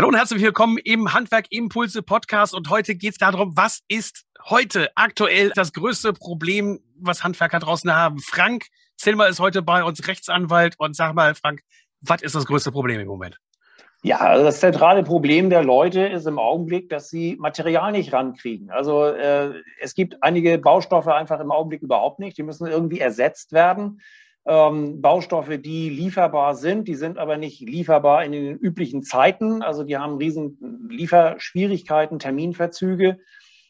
[0.00, 2.54] Hallo und herzlich willkommen im Handwerk Impulse Podcast.
[2.54, 7.94] Und heute geht es darum, was ist heute aktuell das größte Problem, was Handwerker draußen
[7.94, 8.18] haben.
[8.18, 8.64] Frank
[8.96, 11.60] Zilmer ist heute bei uns Rechtsanwalt und sag mal, Frank,
[12.00, 13.36] was ist das größte Problem im Moment?
[14.02, 18.70] Ja, also das zentrale Problem der Leute ist im Augenblick, dass sie Material nicht rankriegen.
[18.70, 22.38] Also äh, es gibt einige Baustoffe einfach im Augenblick überhaupt nicht.
[22.38, 24.00] Die müssen irgendwie ersetzt werden
[24.46, 29.62] ähm, Baustoffe, die lieferbar sind, die sind aber nicht lieferbar in den üblichen Zeiten.
[29.62, 33.18] Also die haben riesen Lieferschwierigkeiten, Terminverzüge.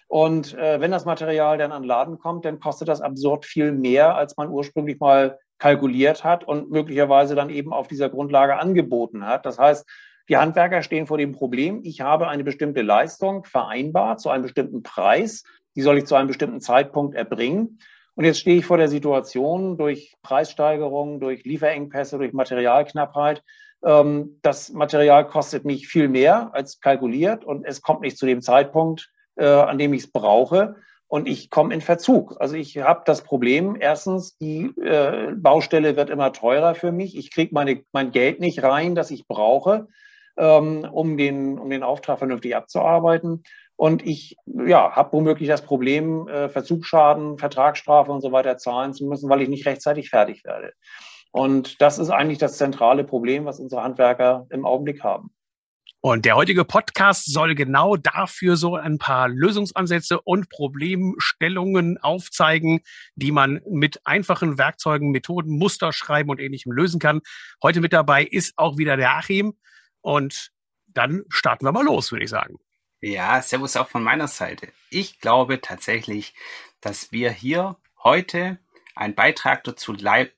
[0.08, 4.16] Und äh, wenn das Material dann an Laden kommt, dann kostet das absurd viel mehr,
[4.16, 9.46] als man ursprünglich mal kalkuliert hat und möglicherweise dann eben auf dieser Grundlage angeboten hat.
[9.46, 9.86] Das heißt,
[10.28, 14.82] die Handwerker stehen vor dem Problem, ich habe eine bestimmte Leistung vereinbart zu einem bestimmten
[14.82, 15.44] Preis,
[15.76, 17.78] die soll ich zu einem bestimmten Zeitpunkt erbringen.
[18.20, 23.42] Und jetzt stehe ich vor der Situation durch Preissteigerungen, durch Lieferengpässe, durch Materialknappheit.
[23.82, 28.42] Ähm, das Material kostet mich viel mehr als kalkuliert und es kommt nicht zu dem
[28.42, 30.76] Zeitpunkt, äh, an dem ich es brauche.
[31.08, 32.36] Und ich komme in Verzug.
[32.40, 37.16] Also ich habe das Problem, erstens, die äh, Baustelle wird immer teurer für mich.
[37.16, 39.88] Ich kriege meine, mein Geld nicht rein, das ich brauche,
[40.36, 43.44] ähm, um, den, um den Auftrag vernünftig abzuarbeiten.
[43.80, 49.06] Und ich ja, habe womöglich das Problem, äh, Verzugsschaden, Vertragsstrafe und so weiter zahlen zu
[49.06, 50.74] müssen, weil ich nicht rechtzeitig fertig werde.
[51.32, 55.30] Und das ist eigentlich das zentrale Problem, was unsere Handwerker im Augenblick haben.
[56.02, 62.80] Und der heutige Podcast soll genau dafür so ein paar Lösungsansätze und Problemstellungen aufzeigen,
[63.14, 67.22] die man mit einfachen Werkzeugen, Methoden, Muster schreiben und ähnlichem lösen kann.
[67.62, 69.54] Heute mit dabei ist auch wieder der Achim.
[70.02, 70.50] Und
[70.86, 72.58] dann starten wir mal los, würde ich sagen.
[73.00, 74.72] Ja, Servus auch von meiner Seite.
[74.90, 76.34] Ich glaube tatsächlich,
[76.82, 78.58] dass wir hier heute
[78.94, 79.94] einen Beitrag dazu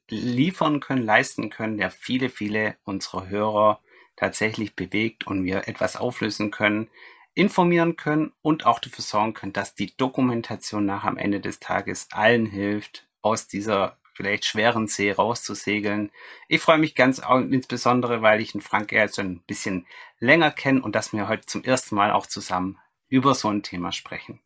[0.09, 3.81] liefern können, leisten können, der viele, viele unserer Hörer
[4.15, 6.89] tatsächlich bewegt und wir etwas auflösen können,
[7.35, 12.09] informieren können und auch dafür sorgen können, dass die Dokumentation nach am Ende des Tages
[12.13, 16.11] allen hilft, aus dieser vielleicht schweren See rauszusegeln.
[16.49, 19.87] Ich freue mich ganz insbesondere, weil ich den Frank jetzt schon ein bisschen
[20.19, 22.79] länger kenne und dass wir heute zum ersten Mal auch zusammen
[23.09, 24.41] über so ein Thema sprechen.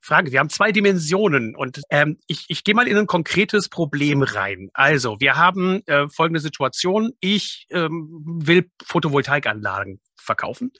[0.00, 4.22] Frage, wir haben zwei Dimensionen und ähm, ich, ich gehe mal in ein konkretes Problem
[4.22, 4.70] rein.
[4.72, 7.10] Also, wir haben äh, folgende Situation.
[7.18, 10.72] Ich ähm, will Photovoltaikanlagen verkaufen.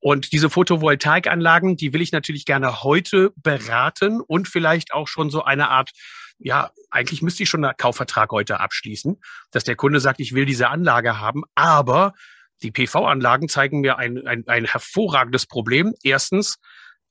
[0.00, 5.44] Und diese Photovoltaikanlagen, die will ich natürlich gerne heute beraten und vielleicht auch schon so
[5.44, 5.90] eine Art
[6.40, 9.20] ja, eigentlich müsste ich schon einen Kaufvertrag heute abschließen,
[9.50, 12.14] dass der Kunde sagt, ich will diese Anlage haben, aber
[12.62, 15.94] die PV-Anlagen zeigen mir ein, ein, ein hervorragendes Problem.
[16.02, 16.58] Erstens,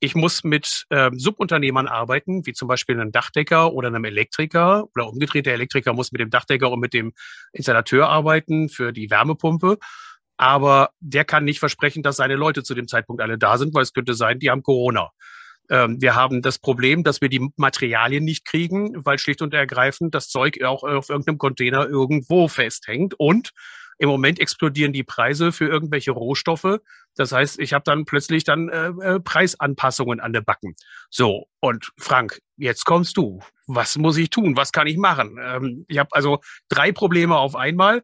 [0.00, 5.08] ich muss mit äh, Subunternehmern arbeiten, wie zum Beispiel einem Dachdecker oder einem Elektriker oder
[5.08, 7.12] umgedreht, der Elektriker muss mit dem Dachdecker und mit dem
[7.52, 9.78] Installateur arbeiten für die Wärmepumpe.
[10.36, 13.82] Aber der kann nicht versprechen, dass seine Leute zu dem Zeitpunkt alle da sind, weil
[13.82, 15.10] es könnte sein, die haben Corona.
[15.70, 20.14] Ähm, wir haben das Problem, dass wir die Materialien nicht kriegen, weil schlicht und ergreifend
[20.14, 23.14] das Zeug auch auf irgendeinem Container irgendwo festhängt.
[23.18, 23.52] Und
[23.98, 26.80] im Moment explodieren die Preise für irgendwelche Rohstoffe.
[27.16, 30.74] Das heißt, ich habe dann plötzlich dann äh, äh, Preisanpassungen an der Backen.
[31.10, 33.40] So, und Frank, jetzt kommst du.
[33.66, 34.56] Was muss ich tun?
[34.56, 35.38] Was kann ich machen?
[35.40, 38.02] Ähm, ich habe also drei Probleme auf einmal.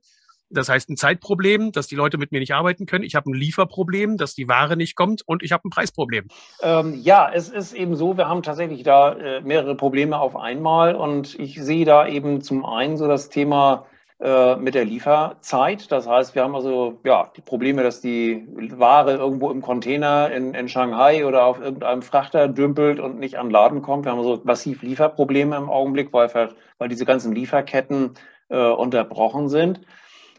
[0.50, 3.04] Das heißt, ein Zeitproblem, dass die Leute mit mir nicht arbeiten können.
[3.04, 6.28] Ich habe ein Lieferproblem, dass die Ware nicht kommt und ich habe ein Preisproblem.
[6.62, 10.94] Ähm, ja, es ist eben so, wir haben tatsächlich da äh, mehrere Probleme auf einmal
[10.94, 13.86] und ich sehe da eben zum einen so das Thema
[14.18, 15.92] äh, mit der Lieferzeit.
[15.92, 20.54] Das heißt, wir haben also ja die Probleme, dass die Ware irgendwo im Container in,
[20.54, 24.06] in Shanghai oder auf irgendeinem Frachter dümpelt und nicht an Laden kommt.
[24.06, 26.30] Wir haben also massiv Lieferprobleme im Augenblick, weil,
[26.78, 28.14] weil diese ganzen Lieferketten
[28.48, 29.80] äh, unterbrochen sind.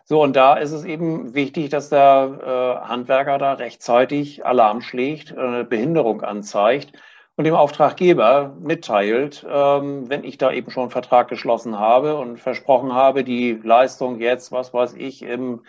[0.10, 5.32] So, und da ist es eben wichtig, dass der äh, Handwerker da rechtzeitig Alarm schlägt,
[5.32, 6.94] äh, eine Behinderung anzeigt
[7.36, 12.40] und dem Auftraggeber mitteilt, ähm, wenn ich da eben schon einen Vertrag geschlossen habe und
[12.40, 15.64] versprochen habe, die Leistung jetzt, was weiß ich, im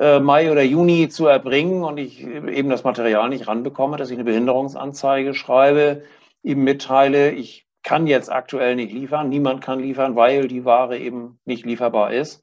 [0.00, 4.16] äh, Mai oder Juni zu erbringen und ich eben das Material nicht ranbekomme, dass ich
[4.16, 6.02] eine Behinderungsanzeige schreibe,
[6.42, 11.38] ihm mitteile, ich kann jetzt aktuell nicht liefern, niemand kann liefern, weil die Ware eben
[11.44, 12.42] nicht lieferbar ist.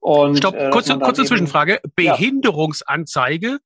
[0.00, 1.80] Und, Stopp, äh, kurze, kurze Zwischenfrage.
[1.94, 3.58] Behinderungsanzeige ja.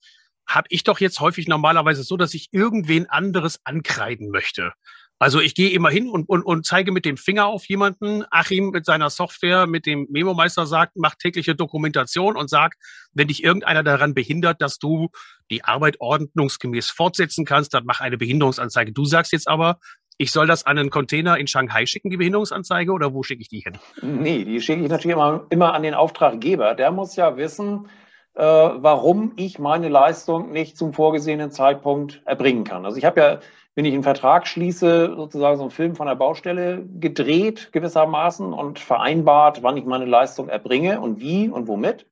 [0.46, 4.72] habe ich doch jetzt häufig normalerweise so, dass ich irgendwen anderes ankreiden möchte.
[5.20, 8.24] Also ich gehe immer hin und, und, und zeige mit dem Finger auf jemanden.
[8.30, 12.82] Achim mit seiner Software, mit dem Memo-Meister sagt, macht tägliche Dokumentation und sagt,
[13.12, 15.10] wenn dich irgendeiner daran behindert, dass du
[15.50, 18.92] die Arbeit ordnungsgemäß fortsetzen kannst, dann mach eine Behinderungsanzeige.
[18.92, 19.78] Du sagst jetzt aber,
[20.16, 23.48] ich soll das an einen Container in Shanghai schicken, die Behinderungsanzeige, oder wo schicke ich
[23.48, 23.78] die hin?
[24.02, 26.74] Nee, die schicke ich natürlich immer, immer an den Auftraggeber.
[26.74, 27.88] Der muss ja wissen,
[28.34, 32.84] äh, warum ich meine Leistung nicht zum vorgesehenen Zeitpunkt erbringen kann.
[32.84, 33.40] Also ich habe ja,
[33.74, 38.78] wenn ich einen Vertrag schließe, sozusagen so einen Film von der Baustelle gedreht gewissermaßen und
[38.78, 42.06] vereinbart, wann ich meine Leistung erbringe und wie und womit.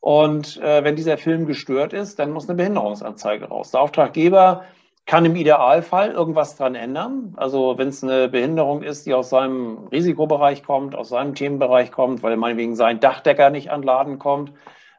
[0.00, 3.72] Und äh, wenn dieser Film gestört ist, dann muss eine Behinderungsanzeige raus.
[3.72, 4.64] Der Auftraggeber
[5.08, 7.32] kann im Idealfall irgendwas dran ändern.
[7.36, 12.22] Also wenn es eine Behinderung ist, die aus seinem Risikobereich kommt, aus seinem Themenbereich kommt,
[12.22, 14.52] weil meinetwegen sein Dachdecker nicht an Laden kommt,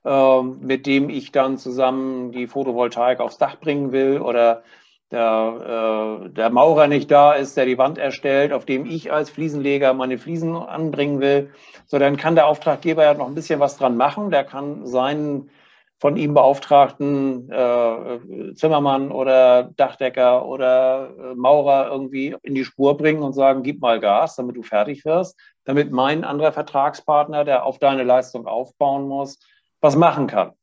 [0.04, 4.64] äh, mit dem ich dann zusammen die Photovoltaik aufs Dach bringen will oder
[5.12, 9.30] der, äh, der Maurer nicht da ist, der die Wand erstellt, auf dem ich als
[9.30, 11.52] Fliesenleger meine Fliesen anbringen will,
[11.86, 14.32] so dann kann der Auftraggeber ja noch ein bisschen was dran machen.
[14.32, 15.52] Der kann seinen
[16.00, 23.22] von ihm beauftragten äh, Zimmermann oder Dachdecker oder äh, Maurer irgendwie in die Spur bringen
[23.22, 27.80] und sagen, gib mal Gas, damit du fertig wirst, damit mein anderer Vertragspartner, der auf
[27.80, 29.40] deine Leistung aufbauen muss,
[29.82, 30.54] was machen kann.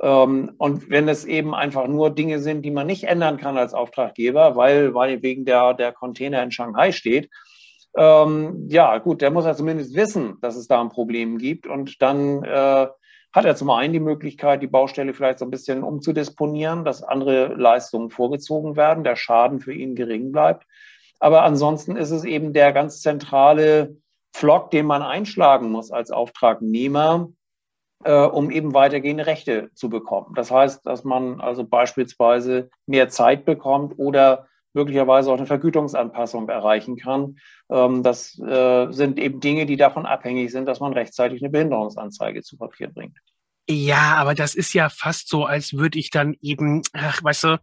[0.00, 3.74] Ähm, und wenn es eben einfach nur Dinge sind, die man nicht ändern kann als
[3.74, 7.28] Auftraggeber, weil, weil wegen der, der Container in Shanghai steht,
[7.96, 12.00] ähm, ja, gut, der muss ja zumindest wissen, dass es da ein Problem gibt und
[12.00, 12.86] dann äh,
[13.32, 17.54] hat er zum einen die Möglichkeit, die Baustelle vielleicht so ein bisschen umzudisponieren, dass andere
[17.54, 20.66] Leistungen vorgezogen werden, der Schaden für ihn gering bleibt.
[21.20, 23.96] Aber ansonsten ist es eben der ganz zentrale
[24.34, 27.28] Flock, den man einschlagen muss als Auftragnehmer,
[28.04, 30.34] äh, um eben weitergehende Rechte zu bekommen.
[30.34, 36.96] Das heißt, dass man also beispielsweise mehr Zeit bekommt oder möglicherweise auch eine Vergütungsanpassung erreichen
[36.96, 37.38] kann.
[37.70, 42.42] Ähm, das äh, sind eben Dinge, die davon abhängig sind, dass man rechtzeitig eine Behinderungsanzeige
[42.42, 43.18] zu Papier bringt.
[43.68, 47.60] Ja, aber das ist ja fast so, als würde ich dann eben, ach, weißt du,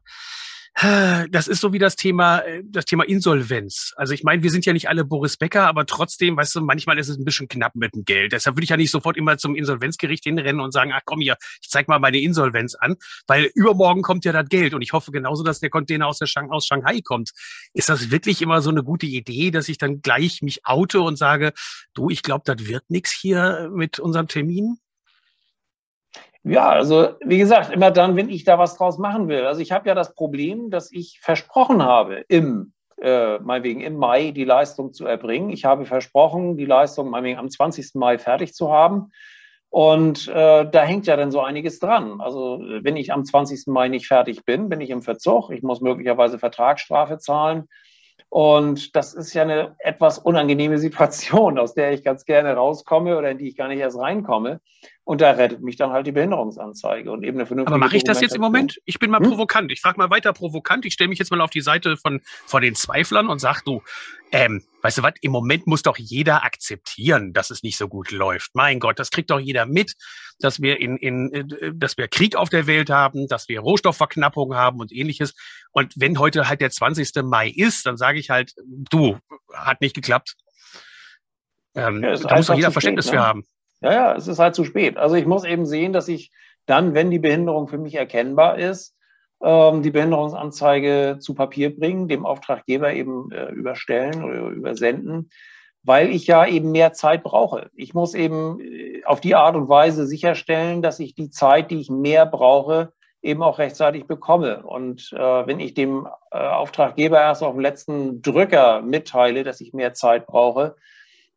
[0.79, 3.93] das ist so wie das Thema, äh, das Thema Insolvenz.
[3.95, 6.99] Also ich meine, wir sind ja nicht alle Boris Becker, aber trotzdem, weißt du, manchmal
[6.99, 8.31] ist es ein bisschen knapp mit dem Geld.
[8.31, 11.35] Deshalb würde ich ja nicht sofort immer zum Insolvenzgericht hinrennen und sagen, ach komm hier,
[11.61, 12.95] ich zeig mal meine Insolvenz an,
[13.25, 16.27] weil übermorgen kommt ja das Geld und ich hoffe genauso, dass der Container aus, der
[16.27, 17.31] Shang aus Shanghai kommt.
[17.73, 21.17] Ist das wirklich immer so eine gute Idee, dass ich dann gleich mich oute und
[21.17, 21.53] sage,
[21.95, 24.77] du, ich glaube, das wird nichts hier mit unserem Termin?
[26.47, 29.45] Ja, also wie gesagt, immer dann, wenn ich da was draus machen will.
[29.45, 34.31] Also ich habe ja das Problem, dass ich versprochen habe, im, äh, meinetwegen im Mai
[34.31, 35.49] die Leistung zu erbringen.
[35.49, 37.95] Ich habe versprochen, die Leistung meinetwegen am 20.
[37.95, 39.11] Mai fertig zu haben.
[39.69, 42.21] Und äh, da hängt ja dann so einiges dran.
[42.21, 43.67] Also wenn ich am 20.
[43.67, 45.51] Mai nicht fertig bin, bin ich im Verzug.
[45.51, 47.67] Ich muss möglicherweise Vertragsstrafe zahlen.
[48.29, 53.31] Und das ist ja eine etwas unangenehme Situation, aus der ich ganz gerne rauskomme oder
[53.31, 54.61] in die ich gar nicht erst reinkomme.
[55.07, 57.73] Und da rettet mich dann halt die Behinderungsanzeige und eben eine vernünftige.
[57.73, 58.77] Aber mache ich das jetzt im Moment?
[58.83, 59.29] Ich bin mal hm?
[59.29, 59.71] provokant.
[59.71, 60.85] Ich frage mal weiter provokant.
[60.85, 63.81] Ich stelle mich jetzt mal auf die Seite von, von den Zweiflern und sag du,
[64.33, 68.11] ähm, weißt du was, im Moment muss doch jeder akzeptieren, dass es nicht so gut
[68.11, 68.53] läuft.
[68.53, 69.93] Mein Gott, das kriegt doch jeder mit,
[70.39, 74.55] dass wir in, in, äh, dass wir Krieg auf der Welt haben, dass wir Rohstoffverknappung
[74.55, 75.35] haben und ähnliches.
[75.71, 77.23] Und wenn heute halt der 20.
[77.23, 78.55] Mai ist, dann sage ich halt,
[78.91, 79.17] du,
[79.53, 80.35] hat nicht geklappt.
[81.75, 83.21] Ähm, ja, da muss doch jeder Verständnis spät, ne?
[83.21, 83.43] für haben.
[83.81, 84.97] Ja, ja, es ist halt zu spät.
[84.97, 86.31] Also ich muss eben sehen, dass ich
[86.65, 88.95] dann, wenn die Behinderung für mich erkennbar ist,
[89.41, 95.29] ähm, die Behinderungsanzeige zu Papier bringen, dem Auftraggeber eben äh, überstellen oder übersenden,
[95.83, 97.69] weil ich ja eben mehr Zeit brauche.
[97.75, 101.79] Ich muss eben äh, auf die Art und Weise sicherstellen, dass ich die Zeit, die
[101.79, 104.63] ich mehr brauche, eben auch rechtzeitig bekomme.
[104.65, 109.93] Und äh, wenn ich dem Auftraggeber erst auf dem letzten Drücker mitteile, dass ich mehr
[109.93, 110.75] Zeit brauche,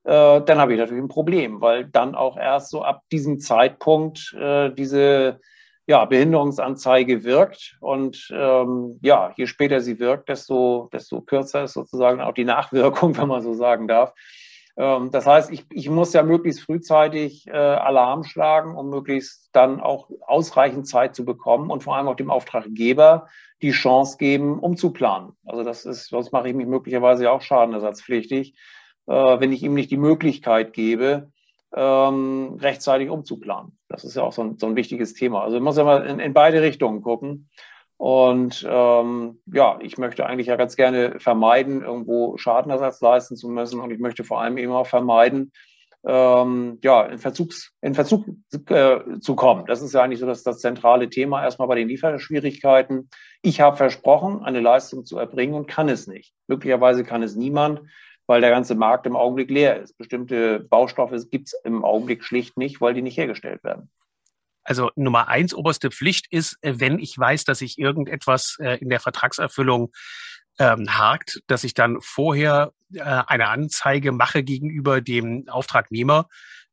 [0.04, 4.34] äh, dann habe ich natürlich ein Problem, weil dann auch erst so ab diesem Zeitpunkt
[4.34, 5.40] äh, diese
[5.86, 7.76] ja, Behinderungsanzeige wirkt.
[7.80, 13.16] Und ähm, ja, je später sie wirkt, desto, desto kürzer ist sozusagen auch die Nachwirkung,
[13.16, 14.14] wenn man so sagen darf.
[14.76, 19.80] Ähm, das heißt, ich, ich muss ja möglichst frühzeitig äh, Alarm schlagen, um möglichst dann
[19.80, 23.28] auch ausreichend Zeit zu bekommen und vor allem auch dem Auftraggeber
[23.60, 25.32] die Chance geben, umzuplanen.
[25.44, 28.54] Also das ist, sonst mache ich mich möglicherweise auch schadenersatzpflichtig
[29.14, 31.30] wenn ich ihm nicht die Möglichkeit gebe,
[31.74, 33.78] ähm, rechtzeitig umzuplanen.
[33.88, 35.42] Das ist ja auch so ein, so ein wichtiges Thema.
[35.42, 37.48] Also man muss ja mal in, in beide Richtungen gucken.
[37.96, 43.80] Und ähm, ja, ich möchte eigentlich ja ganz gerne vermeiden, irgendwo Schadenersatz leisten zu müssen.
[43.80, 45.52] Und ich möchte vor allem eben auch vermeiden,
[46.06, 48.24] ähm, ja, in, Verzugs, in Verzug
[48.68, 49.66] äh, zu kommen.
[49.66, 53.10] Das ist ja eigentlich so das, das zentrale Thema erstmal bei den Lieferschwierigkeiten.
[53.42, 56.32] Ich habe versprochen, eine Leistung zu erbringen und kann es nicht.
[56.46, 57.82] Möglicherweise kann es niemand
[58.30, 59.98] weil der ganze Markt im Augenblick leer ist.
[59.98, 63.90] Bestimmte Baustoffe gibt es im Augenblick schlicht nicht, weil die nicht hergestellt werden.
[64.62, 68.88] Also Nummer eins, oberste Pflicht ist, äh, wenn ich weiß, dass ich irgendetwas äh, in
[68.88, 69.90] der Vertragserfüllung
[70.60, 76.28] ähm, hakt, dass ich dann vorher äh, eine Anzeige mache gegenüber dem Auftragnehmer,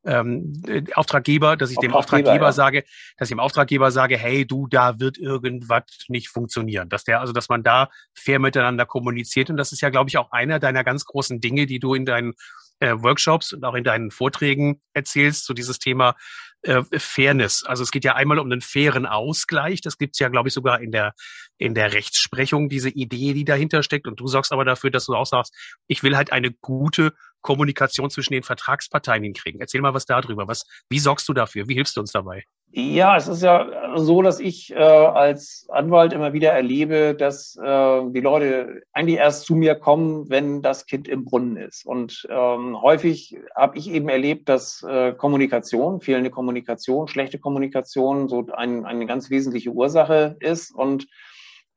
[0.08, 0.64] ähm,
[0.96, 2.52] Auftraggeber, dass ich dem Auftraggeber ja.
[2.52, 2.84] sage,
[3.18, 6.90] dass ich dem Auftraggeber sage, hey, du, da wird irgendwas nicht funktionieren.
[6.90, 9.50] Dass der, also dass man da fair miteinander kommuniziert.
[9.50, 12.06] Und das ist ja, glaube ich, auch einer deiner ganz großen Dinge, die du in
[12.06, 12.34] deinen
[12.80, 16.16] äh, Workshops und auch in deinen Vorträgen erzählst, so dieses Thema
[16.62, 17.64] äh, Fairness.
[17.66, 19.82] Also es geht ja einmal um einen fairen Ausgleich.
[19.82, 21.14] Das gibt's ja, glaube ich, sogar in der,
[21.58, 24.08] in der Rechtsprechung, diese Idee, die dahinter steckt.
[24.08, 25.54] Und du sorgst aber dafür, dass du auch sagst,
[25.88, 29.62] ich will halt eine gute Kommunikation zwischen den Vertragsparteien hinkriegen.
[29.62, 30.48] Erzähl mal was darüber.
[30.48, 31.68] Was, wie sorgst du dafür?
[31.68, 32.44] Wie hilfst du uns dabei?
[32.72, 38.02] Ja, es ist ja so, dass ich äh, als Anwalt immer wieder erlebe, dass äh,
[38.12, 41.86] die Leute eigentlich erst zu mir kommen, wenn das Kind im Brunnen ist.
[41.86, 48.46] Und ähm, häufig habe ich eben erlebt, dass äh, Kommunikation, fehlende Kommunikation, schlechte Kommunikation so
[48.54, 50.76] ein, eine ganz wesentliche Ursache ist.
[50.76, 51.08] Und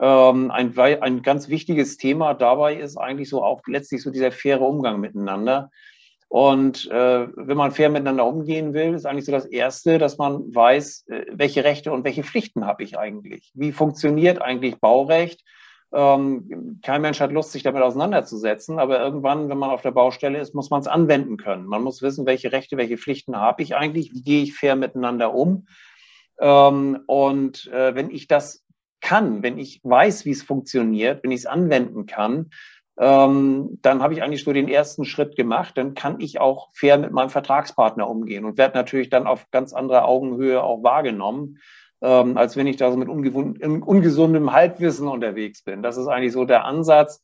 [0.01, 4.63] ähm, ein, ein ganz wichtiges Thema dabei ist eigentlich so auch letztlich so dieser faire
[4.63, 5.71] Umgang miteinander.
[6.29, 10.55] Und äh, wenn man fair miteinander umgehen will, ist eigentlich so das Erste, dass man
[10.55, 13.51] weiß, äh, welche Rechte und welche Pflichten habe ich eigentlich?
[13.55, 15.45] Wie funktioniert eigentlich Baurecht?
[15.93, 20.39] Ähm, kein Mensch hat Lust, sich damit auseinanderzusetzen, aber irgendwann, wenn man auf der Baustelle
[20.39, 21.67] ist, muss man es anwenden können.
[21.67, 24.15] Man muss wissen, welche Rechte, welche Pflichten habe ich eigentlich?
[24.15, 25.67] Wie gehe ich fair miteinander um?
[26.41, 28.65] Ähm, und äh, wenn ich das
[29.11, 32.51] kann, wenn ich weiß, wie es funktioniert, wenn ich es anwenden kann,
[32.97, 35.77] ähm, dann habe ich eigentlich so den ersten Schritt gemacht.
[35.77, 39.73] Dann kann ich auch fair mit meinem Vertragspartner umgehen und werde natürlich dann auf ganz
[39.73, 41.59] anderer Augenhöhe auch wahrgenommen,
[42.03, 45.83] ähm, als wenn ich da so mit ungesundem Halbwissen unterwegs bin.
[45.83, 47.21] Das ist eigentlich so der Ansatz,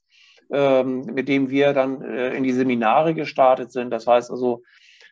[0.52, 3.90] ähm, mit dem wir dann äh, in die Seminare gestartet sind.
[3.92, 4.64] Das heißt also,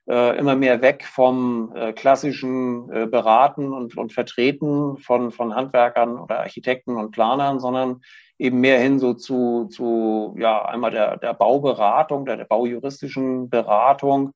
[0.09, 6.19] äh, immer mehr weg vom äh, klassischen äh, Beraten und, und Vertreten von, von Handwerkern
[6.19, 8.03] oder Architekten und Planern, sondern
[8.39, 14.33] eben mehr hin so zu, zu ja, einmal der, der Bauberatung, der, der baujuristischen Beratung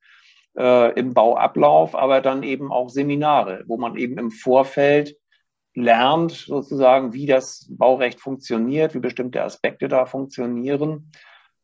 [0.56, 5.16] äh, im Bauablauf, aber dann eben auch Seminare, wo man eben im Vorfeld
[5.74, 11.10] lernt, sozusagen, wie das Baurecht funktioniert, wie bestimmte Aspekte da funktionieren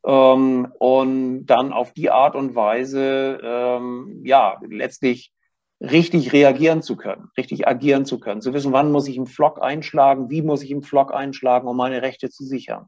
[0.04, 5.32] ähm, und dann auf die Art und Weise, ähm, ja, letztlich
[5.80, 9.62] richtig reagieren zu können, richtig agieren zu können, zu wissen, wann muss ich im Flock
[9.62, 12.86] einschlagen, wie muss ich im Flock einschlagen, um meine Rechte zu sichern.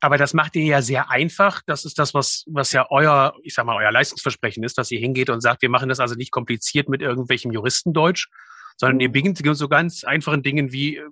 [0.00, 1.62] Aber das macht ihr ja sehr einfach.
[1.66, 4.98] Das ist das, was, was ja euer, ich sag mal, euer Leistungsversprechen ist, dass ihr
[4.98, 8.28] hingeht und sagt, wir machen das also nicht kompliziert mit irgendwelchem Juristendeutsch,
[8.76, 9.12] sondern ihr mhm.
[9.12, 11.02] beginnt so ganz einfachen Dingen wie, äh,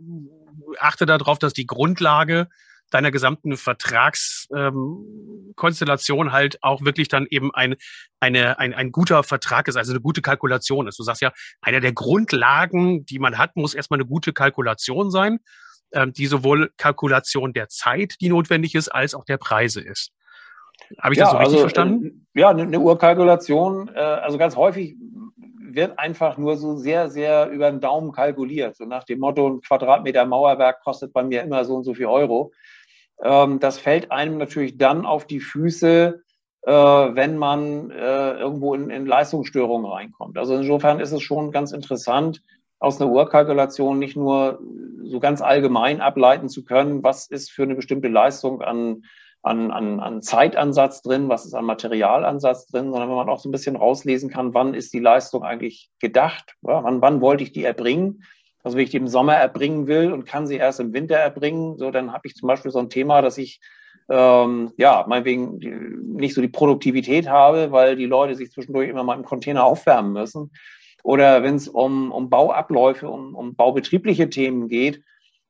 [0.80, 2.48] achte darauf, dass die Grundlage
[2.90, 7.76] deiner gesamten Vertragskonstellation ähm, halt auch wirklich dann eben ein,
[8.20, 10.98] eine, ein, ein guter Vertrag ist, also eine gute Kalkulation ist.
[10.98, 15.40] Du sagst ja, einer der Grundlagen, die man hat, muss erstmal eine gute Kalkulation sein,
[15.92, 20.12] ähm, die sowohl Kalkulation der Zeit, die notwendig ist, als auch der Preise ist.
[20.98, 22.26] Habe ich ja, das so richtig also, verstanden?
[22.34, 24.96] Äh, ja, eine, eine Urkalkulation, äh, also ganz häufig
[25.74, 28.76] wird einfach nur so sehr, sehr über den Daumen kalkuliert.
[28.76, 32.06] So nach dem Motto, ein Quadratmeter Mauerwerk kostet bei mir immer so und so viel
[32.06, 32.52] Euro.
[33.22, 36.22] Ähm, das fällt einem natürlich dann auf die Füße,
[36.62, 40.38] äh, wenn man äh, irgendwo in, in Leistungsstörungen reinkommt.
[40.38, 42.42] Also insofern ist es schon ganz interessant,
[42.78, 44.58] aus einer Urkalkulation nicht nur
[45.04, 49.04] so ganz allgemein ableiten zu können, was ist für eine bestimmte Leistung an,
[49.42, 53.50] an, an, an Zeitansatz drin, was ist an Materialansatz drin, sondern wenn man auch so
[53.50, 57.52] ein bisschen rauslesen kann, wann ist die Leistung eigentlich gedacht, ja, wann, wann wollte ich
[57.52, 58.24] die erbringen
[58.62, 61.78] also wenn ich die im Sommer erbringen will und kann sie erst im Winter erbringen,
[61.78, 63.60] so dann habe ich zum Beispiel so ein Thema, dass ich
[64.08, 65.58] ähm, ja meinetwegen
[66.16, 70.12] nicht so die Produktivität habe, weil die Leute sich zwischendurch immer mal im Container aufwärmen
[70.12, 70.50] müssen.
[71.02, 75.02] Oder wenn es um, um Bauabläufe, um, um baubetriebliche Themen geht,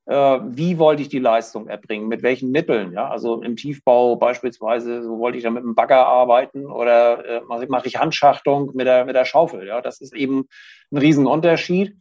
[0.06, 2.92] äh, wie wollte ich die Leistung erbringen, mit welchen Mitteln?
[2.92, 3.08] Ja?
[3.08, 7.86] Also im Tiefbau beispielsweise, so wollte ich da mit einem Bagger arbeiten oder äh, mache
[7.88, 9.66] ich Handschachtung mit der, mit der Schaufel.
[9.66, 9.80] Ja?
[9.80, 10.46] Das ist eben
[10.90, 11.96] ein Riesenunterschied.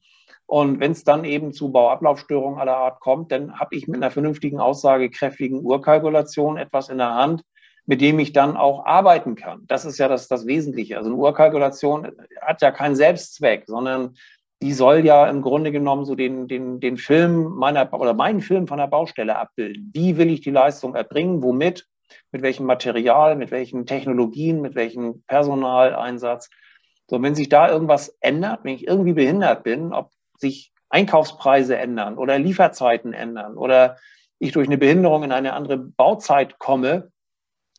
[0.49, 4.09] Und wenn es dann eben zu Bauablaufstörungen aller Art kommt, dann habe ich mit einer
[4.09, 7.43] vernünftigen, aussagekräftigen Urkalkulation etwas in der Hand,
[7.85, 9.65] mit dem ich dann auch arbeiten kann.
[9.67, 10.97] Das ist ja das, das Wesentliche.
[10.97, 12.07] Also eine Urkalkulation
[12.41, 14.15] hat ja keinen Selbstzweck, sondern
[14.63, 18.65] die soll ja im Grunde genommen so den, den, den Film meiner oder meinen Film
[18.65, 19.91] von der Baustelle abbilden.
[19.93, 21.43] Wie will ich die Leistung erbringen?
[21.43, 21.85] Womit?
[22.31, 23.35] Mit welchem Material?
[23.35, 24.61] Mit welchen Technologien?
[24.61, 26.49] Mit welchem Personaleinsatz?
[27.05, 32.17] So, wenn sich da irgendwas ändert, wenn ich irgendwie behindert bin, ob sich Einkaufspreise ändern
[32.17, 33.97] oder Lieferzeiten ändern oder
[34.39, 37.11] ich durch eine Behinderung in eine andere Bauzeit komme,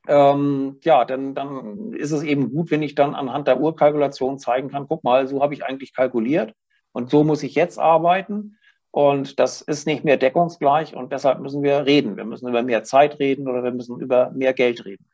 [0.06, 4.70] ähm, ja, dann, dann ist es eben gut, wenn ich dann anhand der Urkalkulation zeigen
[4.70, 6.54] kann, guck mal, so habe ich eigentlich kalkuliert
[6.92, 8.56] und so muss ich jetzt arbeiten.
[8.92, 12.16] Und das ist nicht mehr deckungsgleich und deshalb müssen wir reden.
[12.16, 15.06] Wir müssen über mehr Zeit reden oder wir müssen über mehr Geld reden.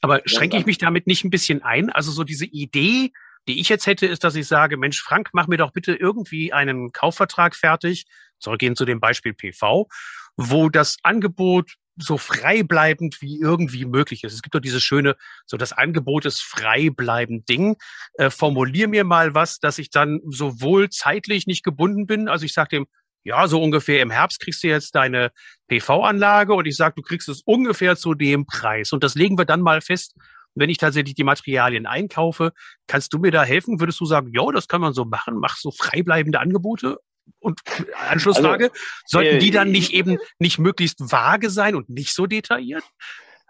[0.00, 1.90] Aber schränke ich mich damit nicht ein bisschen ein?
[1.90, 3.12] Also so diese Idee,
[3.48, 6.52] die ich jetzt hätte, ist, dass ich sage, Mensch, Frank, mach mir doch bitte irgendwie
[6.52, 8.06] einen Kaufvertrag fertig.
[8.38, 9.88] Zurückgehen zu dem Beispiel PV,
[10.36, 14.32] wo das Angebot so freibleibend wie irgendwie möglich ist.
[14.32, 17.76] Es gibt doch dieses schöne, so das Angebot ist freibleibend Ding.
[18.14, 22.52] Äh, formulier mir mal was, dass ich dann sowohl zeitlich nicht gebunden bin, also ich
[22.52, 22.86] sage dem,
[23.26, 25.30] ja, so ungefähr im Herbst kriegst du jetzt deine
[25.68, 28.92] PV-Anlage und ich sage, du kriegst es ungefähr zu dem Preis.
[28.92, 30.14] Und das legen wir dann mal fest,
[30.54, 32.52] wenn ich tatsächlich die Materialien einkaufe.
[32.86, 33.80] Kannst du mir da helfen?
[33.80, 36.98] Würdest du sagen, ja, das kann man so machen, mach so freibleibende Angebote?
[37.38, 37.60] Und
[38.10, 42.26] Anschlussfrage, also, sollten die dann äh, nicht eben nicht möglichst vage sein und nicht so
[42.26, 42.84] detailliert?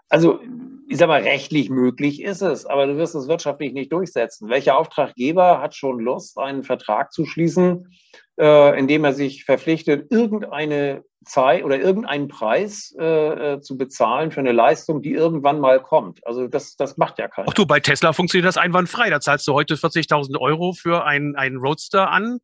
[0.07, 0.39] Also,
[0.87, 4.49] ich sag mal, rechtlich möglich ist es, aber du wirst es wirtschaftlich nicht durchsetzen.
[4.49, 7.91] Welcher Auftraggeber hat schon Lust, einen Vertrag zu schließen,
[8.39, 14.41] äh, indem er sich verpflichtet, irgendeine Zeit oder irgendeinen Preis äh, äh, zu bezahlen für
[14.41, 16.25] eine Leistung, die irgendwann mal kommt?
[16.25, 17.47] Also, das, das macht ja keiner.
[17.49, 19.09] Ach du, bei Tesla funktioniert das einwandfrei.
[19.09, 22.39] Da zahlst du heute 40.000 Euro für einen, einen Roadster an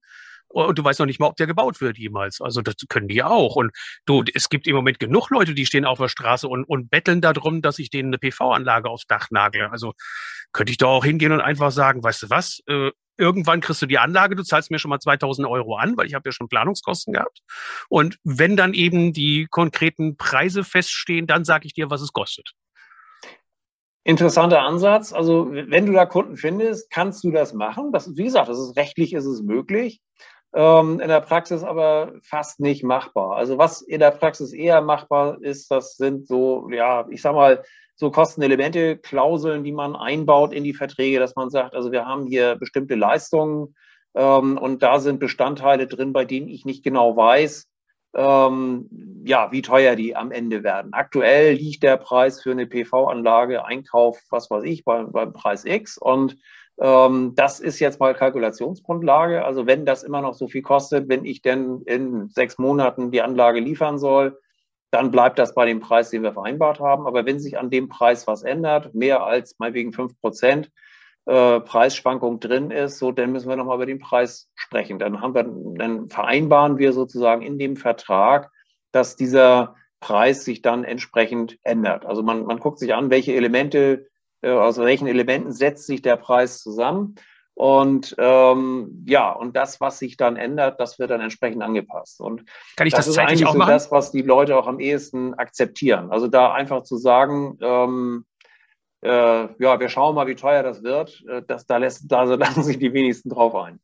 [0.53, 2.41] und du weißt noch nicht mal, ob der gebaut wird jemals.
[2.41, 3.55] Also das können die auch.
[3.55, 3.71] Und
[4.05, 7.21] du, es gibt im Moment genug Leute, die stehen auf der Straße und, und betteln
[7.21, 9.71] darum, dass ich denen eine PV-Anlage aufs Dach nagle.
[9.71, 9.93] Also
[10.51, 13.85] könnte ich da auch hingehen und einfach sagen, weißt du was, äh, irgendwann kriegst du
[13.85, 16.49] die Anlage, du zahlst mir schon mal 2000 Euro an, weil ich habe ja schon
[16.49, 17.39] Planungskosten gehabt.
[17.87, 22.53] Und wenn dann eben die konkreten Preise feststehen, dann sage ich dir, was es kostet.
[24.03, 25.13] Interessanter Ansatz.
[25.13, 27.91] Also wenn du da Kunden findest, kannst du das machen.
[27.91, 30.01] Das, wie gesagt, das ist rechtlich ist es möglich
[30.53, 33.37] in der Praxis aber fast nicht machbar.
[33.37, 37.63] Also was in der Praxis eher machbar ist, das sind so, ja, ich sag mal,
[37.95, 42.25] so Kostenelemente, Klauseln, die man einbaut in die Verträge, dass man sagt, also wir haben
[42.25, 43.75] hier bestimmte Leistungen
[44.15, 47.67] ähm, und da sind Bestandteile drin, bei denen ich nicht genau weiß,
[48.15, 48.89] ähm,
[49.23, 50.93] ja, wie teuer die am Ende werden.
[50.93, 55.97] Aktuell liegt der Preis für eine PV-Anlage, Einkauf, was weiß ich, beim, beim Preis X
[55.97, 56.39] und ähm,
[56.77, 59.45] das ist jetzt mal Kalkulationsgrundlage.
[59.45, 63.21] Also wenn das immer noch so viel kostet, wenn ich denn in sechs Monaten die
[63.21, 64.39] Anlage liefern soll,
[64.91, 67.07] dann bleibt das bei dem Preis, den wir vereinbart haben.
[67.07, 70.71] Aber wenn sich an dem Preis was ändert, mehr als meinetwegen fünf Prozent
[71.25, 74.99] äh, Preisschwankung drin ist, so dann müssen wir nochmal über den Preis sprechen.
[74.99, 75.43] Dann haben wir,
[75.77, 78.51] dann vereinbaren wir sozusagen in dem Vertrag,
[78.91, 82.05] dass dieser Preis sich dann entsprechend ändert.
[82.05, 84.07] Also man, man guckt sich an, welche Elemente
[84.49, 87.15] aus welchen Elementen setzt sich der Preis zusammen.
[87.53, 92.19] Und ähm, ja, und das, was sich dann ändert, das wird dann entsprechend angepasst.
[92.19, 93.69] Und Kann ich das, das ist eigentlich auch so machen?
[93.69, 96.11] das, was die Leute auch am ehesten akzeptieren.
[96.11, 98.25] Also da einfach zu sagen, ähm,
[99.01, 102.63] äh, ja, wir schauen mal, wie teuer das wird, äh, das, da, lässt, da lassen
[102.63, 103.79] sich die wenigsten drauf ein.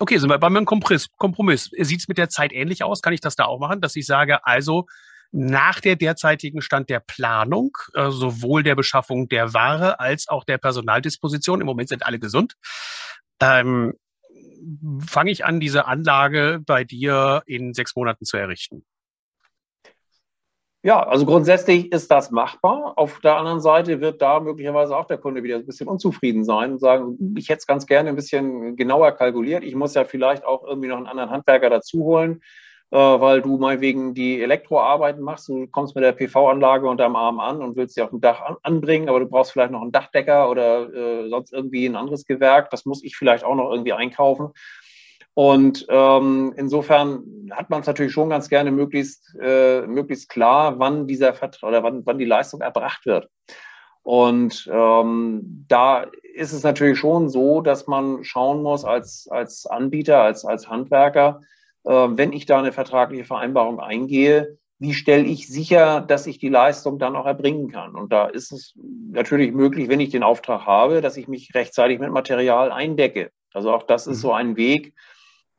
[0.00, 1.06] Okay, sind wir bei meinem Kompromiss.
[1.16, 1.70] Kompromiss.
[1.78, 3.00] Sieht es mit der Zeit ähnlich aus?
[3.00, 4.86] Kann ich das da auch machen, dass ich sage, also
[5.32, 10.58] nach der derzeitigen Stand der Planung, äh, sowohl der Beschaffung der Ware als auch der
[10.58, 12.54] Personaldisposition, im Moment sind alle gesund,
[13.40, 13.94] ähm,
[15.06, 18.84] fange ich an, diese Anlage bei dir in sechs Monaten zu errichten.
[20.84, 22.92] Ja, also grundsätzlich ist das machbar.
[22.96, 26.72] Auf der anderen Seite wird da möglicherweise auch der Kunde wieder ein bisschen unzufrieden sein
[26.72, 29.64] und sagen, ich hätte es ganz gerne ein bisschen genauer kalkuliert.
[29.64, 32.42] Ich muss ja vielleicht auch irgendwie noch einen anderen Handwerker dazu holen
[32.98, 35.48] weil du mal wegen die Elektroarbeiten machst.
[35.48, 38.56] Du kommst mit der PV-Anlage unterm Arm an und willst sie auf dem Dach an,
[38.62, 42.70] anbringen, aber du brauchst vielleicht noch einen Dachdecker oder äh, sonst irgendwie ein anderes Gewerk.
[42.70, 44.50] Das muss ich vielleicht auch noch irgendwie einkaufen.
[45.34, 51.08] Und ähm, insofern hat man es natürlich schon ganz gerne möglichst, äh, möglichst klar, wann
[51.08, 53.28] dieser Vertrag oder wann, wann die Leistung erbracht wird.
[54.04, 60.22] Und ähm, da ist es natürlich schon so, dass man schauen muss als, als Anbieter,
[60.22, 61.44] als, als Handwerker, äh,
[61.84, 66.98] wenn ich da eine vertragliche Vereinbarung eingehe, wie stelle ich sicher, dass ich die Leistung
[66.98, 67.94] dann auch erbringen kann?
[67.94, 68.74] Und da ist es
[69.10, 73.30] natürlich möglich, wenn ich den Auftrag habe, dass ich mich rechtzeitig mit Material eindecke.
[73.52, 74.34] Also auch das ist so mhm.
[74.34, 74.94] ein Weg,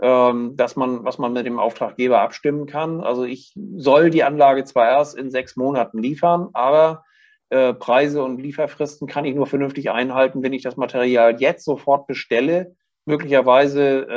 [0.01, 3.01] ähm, dass man, was man mit dem Auftraggeber abstimmen kann.
[3.01, 7.05] Also ich soll die Anlage zwar erst in sechs Monaten liefern, aber
[7.49, 12.05] äh, Preise und Lieferfristen kann ich nur vernünftig einhalten, wenn ich das Material jetzt sofort
[12.05, 14.07] bestelle möglicherweise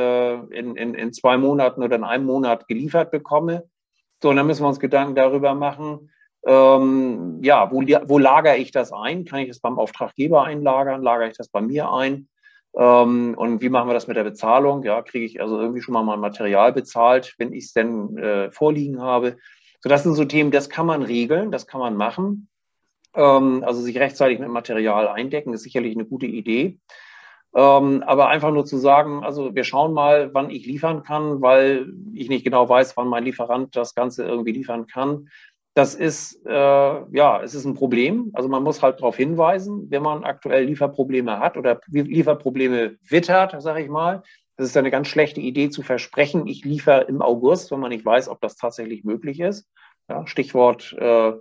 [0.51, 3.65] äh, in, in, in zwei Monaten oder in einem Monat geliefert bekomme.
[4.23, 6.11] So, und dann müssen wir uns Gedanken darüber machen,
[6.47, 9.25] ähm, ja, wo, wo lagere ich das ein?
[9.25, 11.03] Kann ich das beim Auftraggeber einlagern?
[11.03, 12.29] Lagere ich das bei mir ein?
[12.77, 14.83] Ähm, und wie machen wir das mit der Bezahlung?
[14.85, 18.51] Ja, kriege ich also irgendwie schon mal mein Material bezahlt, wenn ich es denn äh,
[18.51, 19.37] vorliegen habe?
[19.81, 22.49] So, das sind so Themen, das kann man regeln, das kann man machen.
[23.15, 26.79] Ähm, also sich rechtzeitig mit Material eindecken, ist sicherlich eine gute Idee.
[27.55, 31.93] Ähm, aber einfach nur zu sagen, also wir schauen mal, wann ich liefern kann, weil
[32.13, 35.29] ich nicht genau weiß, wann mein Lieferant das Ganze irgendwie liefern kann.
[35.75, 38.31] Das ist, äh, ja, es ist ein Problem.
[38.35, 43.83] Also man muss halt darauf hinweisen, wenn man aktuell Lieferprobleme hat oder Lieferprobleme wittert, sage
[43.83, 44.23] ich mal.
[44.57, 48.05] Das ist eine ganz schlechte Idee zu versprechen, ich liefere im August, wenn man nicht
[48.05, 49.71] weiß, ob das tatsächlich möglich ist.
[50.09, 51.33] Ja, Stichwort äh,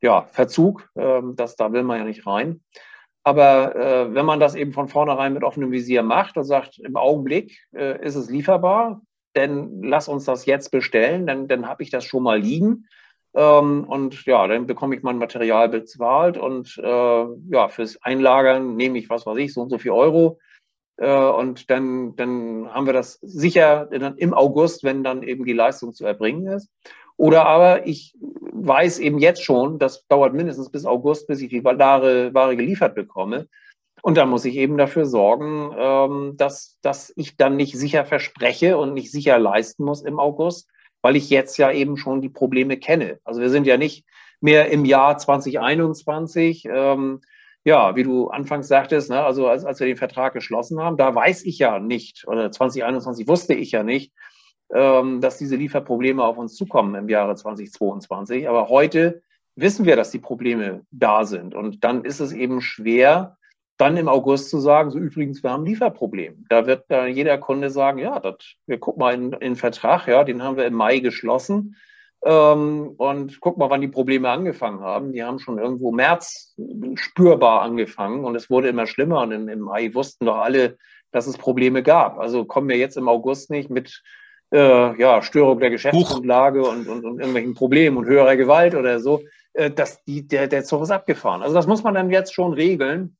[0.00, 2.60] ja, Verzug, äh, das, da will man ja nicht rein.
[3.22, 6.96] Aber äh, wenn man das eben von vornherein mit offenem Visier macht und sagt, im
[6.96, 9.02] Augenblick äh, ist es lieferbar,
[9.34, 12.86] dann lass uns das jetzt bestellen, dann, dann habe ich das schon mal liegen.
[13.34, 18.98] Ähm, und ja, dann bekomme ich mein Material bezahlt und äh, ja, fürs Einlagern nehme
[18.98, 20.38] ich, was weiß ich, so und so viel Euro.
[20.96, 25.92] Äh, und dann, dann haben wir das sicher im August, wenn dann eben die Leistung
[25.92, 26.70] zu erbringen ist.
[27.20, 31.62] Oder aber ich weiß eben jetzt schon, das dauert mindestens bis August, bis ich die
[31.62, 33.46] Ware, Ware geliefert bekomme.
[34.00, 38.78] Und dann muss ich eben dafür sorgen, ähm, dass, dass ich dann nicht sicher verspreche
[38.78, 40.70] und nicht sicher leisten muss im August,
[41.02, 43.18] weil ich jetzt ja eben schon die Probleme kenne.
[43.22, 44.06] Also wir sind ja nicht
[44.40, 46.64] mehr im Jahr 2021.
[46.72, 47.20] Ähm,
[47.64, 51.14] ja, wie du anfangs sagtest, ne, also als, als wir den Vertrag geschlossen haben, da
[51.14, 54.14] weiß ich ja nicht, oder 2021 wusste ich ja nicht,
[54.72, 58.48] dass diese Lieferprobleme auf uns zukommen im Jahre 2022.
[58.48, 59.22] Aber heute
[59.56, 61.54] wissen wir, dass die Probleme da sind.
[61.54, 63.36] Und dann ist es eben schwer,
[63.76, 66.44] dann im August zu sagen, so übrigens, wir haben ein Lieferproblem.
[66.48, 70.06] Da wird äh, jeder Kunde sagen, ja, das, wir gucken mal in, in den Vertrag,
[70.06, 71.76] ja, den haben wir im Mai geschlossen.
[72.22, 75.12] Ähm, und guck mal, wann die Probleme angefangen haben.
[75.12, 76.54] Die haben schon irgendwo März
[76.96, 79.22] spürbar angefangen und es wurde immer schlimmer.
[79.22, 80.76] Und im, im Mai wussten doch alle,
[81.10, 82.18] dass es Probleme gab.
[82.18, 84.02] Also kommen wir jetzt im August nicht mit
[84.52, 89.22] äh, ja, Störung der Geschäftsgrundlage und, und, und irgendwelchen Problemen und höherer Gewalt oder so.
[89.52, 91.42] Äh, dass die, der, der Zug ist abgefahren.
[91.42, 93.16] Also das muss man dann jetzt schon regeln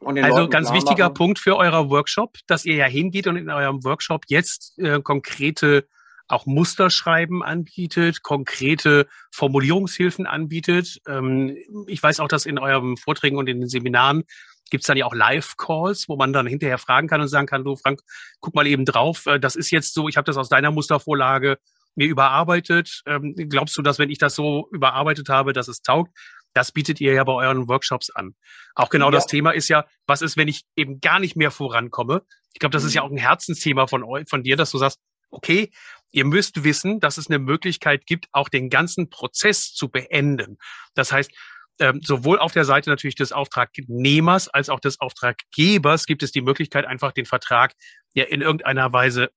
[0.00, 1.14] also Leuten ganz wichtiger machen.
[1.14, 5.86] Punkt für euer Workshop, dass ihr ja hingeht und in eurem Workshop jetzt äh, konkrete
[6.30, 11.00] auch Musterschreiben anbietet, konkrete Formulierungshilfen anbietet.
[11.08, 14.24] Ähm, ich weiß auch, dass in euren Vorträgen und in den Seminaren
[14.70, 17.64] gibt es dann ja auch Live-Calls, wo man dann hinterher fragen kann und sagen kann,
[17.64, 18.00] du Frank,
[18.40, 21.58] guck mal eben drauf, äh, das ist jetzt so, ich habe das aus deiner Mustervorlage
[21.94, 23.02] mir überarbeitet.
[23.06, 26.16] Ähm, glaubst du, dass wenn ich das so überarbeitet habe, dass es taugt?
[26.54, 28.34] Das bietet ihr ja bei euren Workshops an.
[28.74, 29.12] Auch genau ja.
[29.12, 32.22] das Thema ist ja, was ist, wenn ich eben gar nicht mehr vorankomme?
[32.54, 33.06] Ich glaube, das ist ja mhm.
[33.06, 34.98] auch ein Herzensthema von euch, von dir, dass du sagst,
[35.30, 35.70] okay,
[36.10, 40.58] ihr müsst wissen, dass es eine Möglichkeit gibt, auch den ganzen Prozess zu beenden.
[40.94, 41.30] Das heißt,
[41.80, 46.40] ähm, sowohl auf der Seite natürlich des Auftragnehmers als auch des Auftraggebers gibt es die
[46.40, 47.74] Möglichkeit, einfach den Vertrag
[48.14, 49.30] ja in irgendeiner Weise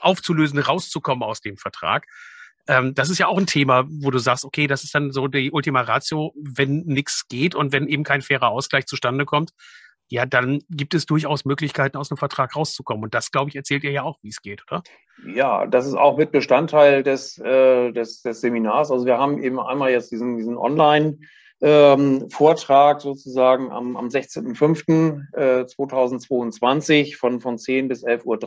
[0.00, 2.06] aufzulösen, rauszukommen aus dem Vertrag.
[2.68, 5.28] Ähm, das ist ja auch ein Thema, wo du sagst, okay, das ist dann so
[5.28, 9.50] die Ultima Ratio, wenn nichts geht und wenn eben kein fairer Ausgleich zustande kommt,
[10.08, 13.04] ja, dann gibt es durchaus Möglichkeiten, aus einem Vertrag rauszukommen.
[13.04, 14.82] Und das, glaube ich, erzählt ihr ja auch, wie es geht, oder?
[15.24, 18.90] Ja, das ist auch mit Bestandteil des, äh, des, des Seminars.
[18.90, 21.18] Also wir haben eben einmal jetzt diesen, diesen Online-
[21.62, 28.38] ähm, Vortrag sozusagen am, am 16.05.2022 äh, von, von 10 bis 11.30 Uhr.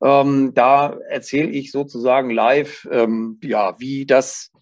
[0.00, 4.52] Ähm, da erzähle ich sozusagen live, ähm, ja, wie das,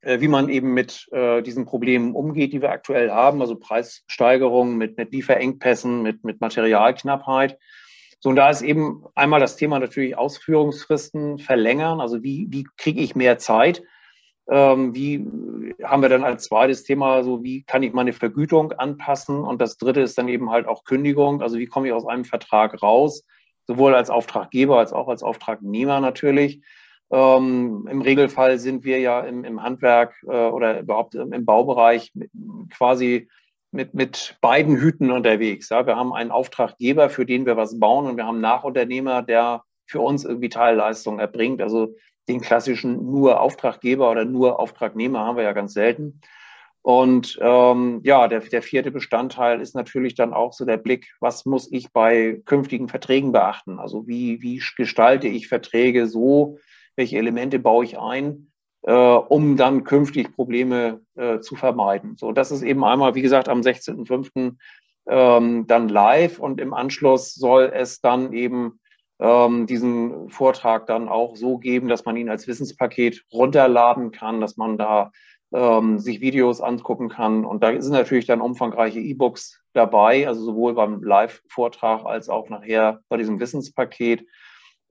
[0.00, 4.76] äh, wie man eben mit äh, diesen Problemen umgeht, die wir aktuell haben, also Preissteigerungen
[4.76, 7.60] mit, mit Lieferengpässen, mit, mit Materialknappheit.
[8.18, 12.00] So, und da ist eben einmal das Thema natürlich Ausführungsfristen verlängern.
[12.00, 13.84] Also wie, wie kriege ich mehr Zeit?
[14.50, 15.24] Ähm, wie
[15.84, 19.44] haben wir dann als zweites Thema so, wie kann ich meine Vergütung anpassen?
[19.44, 21.40] Und das dritte ist dann eben halt auch Kündigung.
[21.40, 23.24] Also wie komme ich aus einem Vertrag raus?
[23.70, 26.60] sowohl als Auftraggeber als auch als Auftragnehmer natürlich.
[27.12, 32.12] Ähm, Im Regelfall sind wir ja im, im Handwerk äh, oder überhaupt im, Baubereich
[32.76, 33.28] quasi
[33.70, 35.68] mit, mit beiden Hüten unterwegs.
[35.68, 35.86] Ja.
[35.86, 39.62] Wir haben einen Auftraggeber, für den wir was bauen und wir haben einen Nachunternehmer, der
[39.86, 41.62] für uns irgendwie Teilleistungen erbringt.
[41.62, 41.94] Also
[42.28, 46.20] den klassischen nur Auftraggeber oder nur Auftragnehmer haben wir ja ganz selten.
[46.82, 51.44] Und ähm, ja, der, der vierte Bestandteil ist natürlich dann auch so der Blick, was
[51.44, 53.78] muss ich bei künftigen Verträgen beachten?
[53.78, 56.58] Also wie, wie gestalte ich Verträge so,
[56.96, 58.50] welche Elemente baue ich ein,
[58.82, 62.16] äh, um dann künftig Probleme äh, zu vermeiden.
[62.16, 64.56] So, das ist eben einmal, wie gesagt, am 16.05.
[65.06, 68.80] Ähm, dann live und im Anschluss soll es dann eben
[69.20, 74.56] ähm, diesen Vortrag dann auch so geben, dass man ihn als Wissenspaket runterladen kann, dass
[74.56, 75.12] man da
[75.52, 77.44] ähm, sich Videos angucken kann.
[77.44, 83.00] Und da sind natürlich dann umfangreiche E-Books dabei, also sowohl beim Live-Vortrag als auch nachher
[83.08, 84.26] bei diesem Wissenspaket,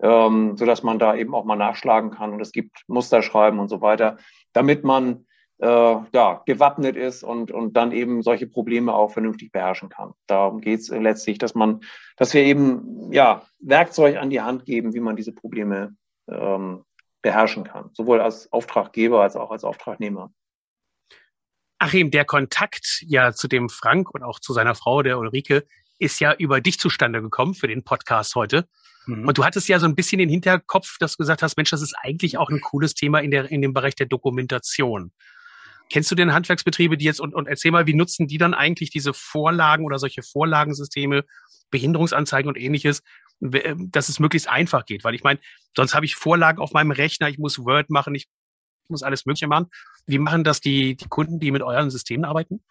[0.01, 2.33] ähm, so dass man da eben auch mal nachschlagen kann.
[2.33, 4.17] Und es gibt Musterschreiben und so weiter,
[4.53, 5.25] damit man
[5.59, 10.13] äh, ja, gewappnet ist und, und dann eben solche Probleme auch vernünftig beherrschen kann.
[10.27, 11.81] Darum geht es letztlich, dass man,
[12.17, 15.95] dass wir eben ja Werkzeug an die Hand geben, wie man diese Probleme
[16.29, 16.83] ähm,
[17.21, 20.31] beherrschen kann, sowohl als Auftraggeber als auch als Auftragnehmer.
[21.77, 25.65] Achim, der Kontakt ja zu dem Frank und auch zu seiner Frau, der Ulrike,
[25.97, 28.67] ist ja über dich zustande gekommen für den Podcast heute.
[29.05, 29.27] Mhm.
[29.27, 31.81] Und du hattest ja so ein bisschen den Hinterkopf, dass du gesagt hast, Mensch, das
[31.81, 35.11] ist eigentlich auch ein cooles Thema in, der, in dem Bereich der Dokumentation.
[35.89, 38.91] Kennst du denn Handwerksbetriebe, die jetzt und, und erzähl mal, wie nutzen die dann eigentlich
[38.91, 41.23] diese Vorlagen oder solche Vorlagensysteme,
[41.71, 43.03] Behinderungsanzeigen und ähnliches,
[43.39, 45.03] dass es möglichst einfach geht?
[45.03, 45.39] Weil ich meine,
[45.75, 48.27] sonst habe ich Vorlagen auf meinem Rechner, ich muss Word machen, ich
[48.87, 49.67] muss alles Mögliche machen.
[50.05, 52.63] Wie machen das die, die Kunden, die mit euren Systemen arbeiten?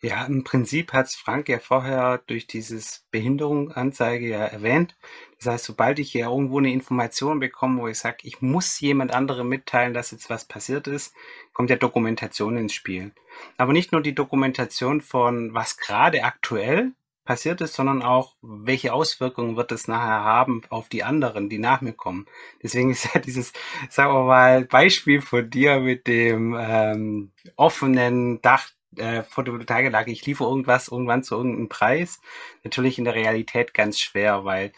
[0.00, 4.96] Ja, im Prinzip hat Frank ja vorher durch dieses Behinderungsanzeige ja erwähnt.
[5.38, 9.12] Das heißt, sobald ich hier irgendwo eine Information bekomme, wo ich sage, ich muss jemand
[9.12, 11.14] anderem mitteilen, dass jetzt was passiert ist,
[11.52, 13.12] kommt ja Dokumentation ins Spiel.
[13.56, 16.92] Aber nicht nur die Dokumentation von was gerade aktuell
[17.28, 21.82] passiert ist, sondern auch, welche Auswirkungen wird es nachher haben auf die anderen, die nach
[21.82, 22.24] mir kommen.
[22.62, 23.52] Deswegen ist ja dieses,
[23.90, 30.48] sagen wir mal, Beispiel von dir mit dem ähm, offenen Dach äh, Photovoltaikanlage, ich liefere
[30.48, 32.20] irgendwas irgendwann zu irgendeinem Preis,
[32.64, 34.72] natürlich in der Realität ganz schwer, weil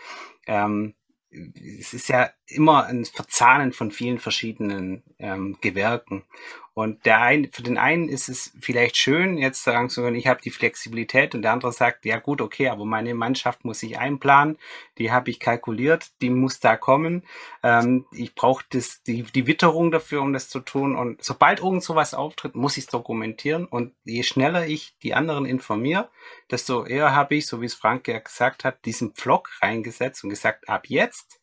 [0.47, 0.95] ähm,
[1.31, 6.25] es ist ja immer ein Verzahnen von vielen verschiedenen ähm, Gewerken.
[6.73, 10.29] Und der ein, für den einen ist es vielleicht schön, jetzt sagen zu können, ich
[10.29, 13.99] habe die Flexibilität und der andere sagt, ja gut, okay, aber meine Mannschaft muss ich
[13.99, 14.57] einplanen,
[14.97, 17.25] die habe ich kalkuliert, die muss da kommen.
[17.65, 20.97] Ähm, ich brauche die, die Witterung dafür, um das zu tun.
[20.97, 23.67] Und sobald irgend sowas auftritt, muss ich es dokumentieren.
[23.67, 26.09] Und je schneller ich die anderen informiere,
[26.51, 30.31] desto eher habe ich, so wie es Frank ja gesagt hat, diesen Pflock reingesetzt und
[30.31, 31.40] gesagt, ab jetzt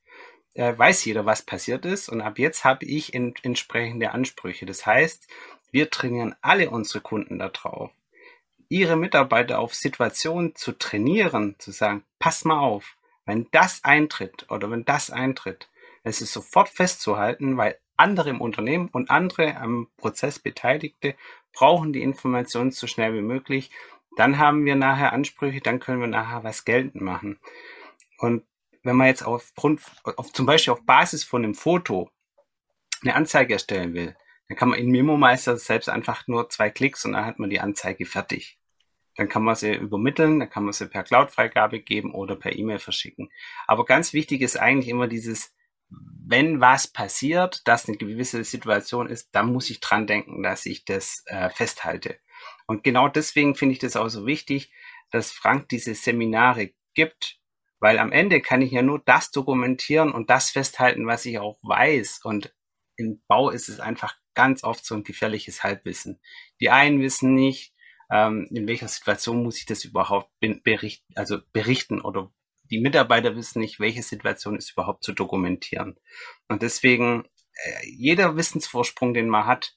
[0.57, 4.65] äh, weiß jeder, was passiert ist und ab jetzt habe ich in, entsprechende Ansprüche.
[4.65, 5.27] Das heißt,
[5.71, 7.91] wir trainieren alle unsere Kunden darauf,
[8.67, 14.71] ihre Mitarbeiter auf Situationen zu trainieren, zu sagen, pass mal auf, wenn das eintritt oder
[14.71, 15.69] wenn das eintritt,
[16.03, 21.15] es ist sofort festzuhalten, weil andere im Unternehmen und andere am Prozess Beteiligte
[21.53, 23.69] brauchen die Informationen so schnell wie möglich.
[24.15, 27.39] Dann haben wir nachher Ansprüche, dann können wir nachher was geltend machen.
[28.19, 28.43] Und
[28.83, 32.09] wenn man jetzt aufgrund, auf, zum Beispiel auf Basis von einem Foto
[33.01, 34.15] eine Anzeige erstellen will,
[34.47, 37.59] dann kann man in MemoMeister selbst einfach nur zwei Klicks und dann hat man die
[37.59, 38.57] Anzeige fertig.
[39.15, 42.79] Dann kann man sie übermitteln, dann kann man sie per Cloud-Freigabe geben oder per E-Mail
[42.79, 43.29] verschicken.
[43.65, 45.55] Aber ganz wichtig ist eigentlich immer dieses,
[45.89, 50.85] wenn was passiert, dass eine gewisse Situation ist, dann muss ich dran denken, dass ich
[50.85, 52.19] das äh, festhalte.
[52.67, 54.71] Und genau deswegen finde ich das auch so wichtig,
[55.09, 57.36] dass Frank diese Seminare gibt,
[57.79, 61.57] weil am Ende kann ich ja nur das dokumentieren und das festhalten, was ich auch
[61.61, 62.21] weiß.
[62.23, 62.53] Und
[62.95, 66.19] im Bau ist es einfach ganz oft so ein gefährliches Halbwissen.
[66.59, 67.73] Die einen wissen nicht,
[68.11, 72.31] ähm, in welcher Situation muss ich das überhaupt berichten, also berichten oder
[72.69, 75.97] die Mitarbeiter wissen nicht, welche Situation ist überhaupt zu dokumentieren.
[76.47, 79.75] Und deswegen, äh, jeder Wissensvorsprung, den man hat,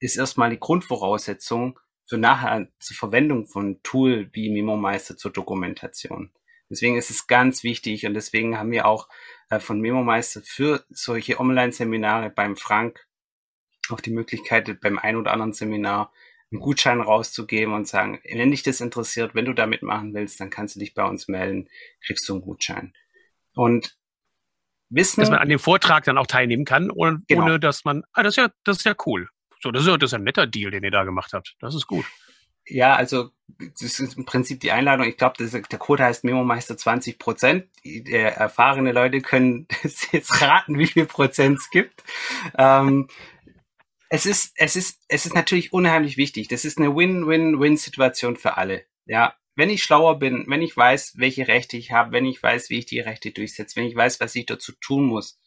[0.00, 6.32] ist erstmal die Grundvoraussetzung für nachher zur Verwendung von Tool wie MemoMeister zur Dokumentation.
[6.74, 9.08] Deswegen ist es ganz wichtig und deswegen haben wir auch
[9.48, 13.06] äh, von MemoMeister für solche Online-Seminare beim Frank
[13.90, 16.12] auch die Möglichkeit, beim ein oder anderen Seminar
[16.50, 20.50] einen Gutschein rauszugeben und sagen, wenn dich das interessiert, wenn du da mitmachen willst, dann
[20.50, 21.68] kannst du dich bei uns melden,
[22.04, 22.92] kriegst du einen Gutschein.
[23.54, 23.96] Und
[24.88, 25.20] wissen.
[25.20, 27.44] Dass man an dem Vortrag dann auch teilnehmen kann, ohne, genau.
[27.44, 29.28] ohne dass man, ah, das ist ja, das ist ja cool.
[29.60, 31.54] So, das ist ja, das ist ein netter Deal, den ihr da gemacht habt.
[31.60, 32.04] Das ist gut.
[32.66, 35.06] Ja, also das ist im Prinzip die Einladung.
[35.06, 37.66] Ich glaube, der Code heißt Memo-Meister 20 Prozent.
[37.84, 39.68] Erfahrene Leute können
[40.12, 42.02] jetzt raten, wie viel Prozent es gibt.
[42.56, 43.08] Ähm,
[44.08, 46.48] es ist, es ist, es ist natürlich unheimlich wichtig.
[46.48, 48.84] Das ist eine Win-Win-Win-Situation für alle.
[49.06, 52.70] Ja, wenn ich schlauer bin, wenn ich weiß, welche Rechte ich habe, wenn ich weiß,
[52.70, 55.40] wie ich die Rechte durchsetze, wenn ich weiß, was ich dazu tun muss.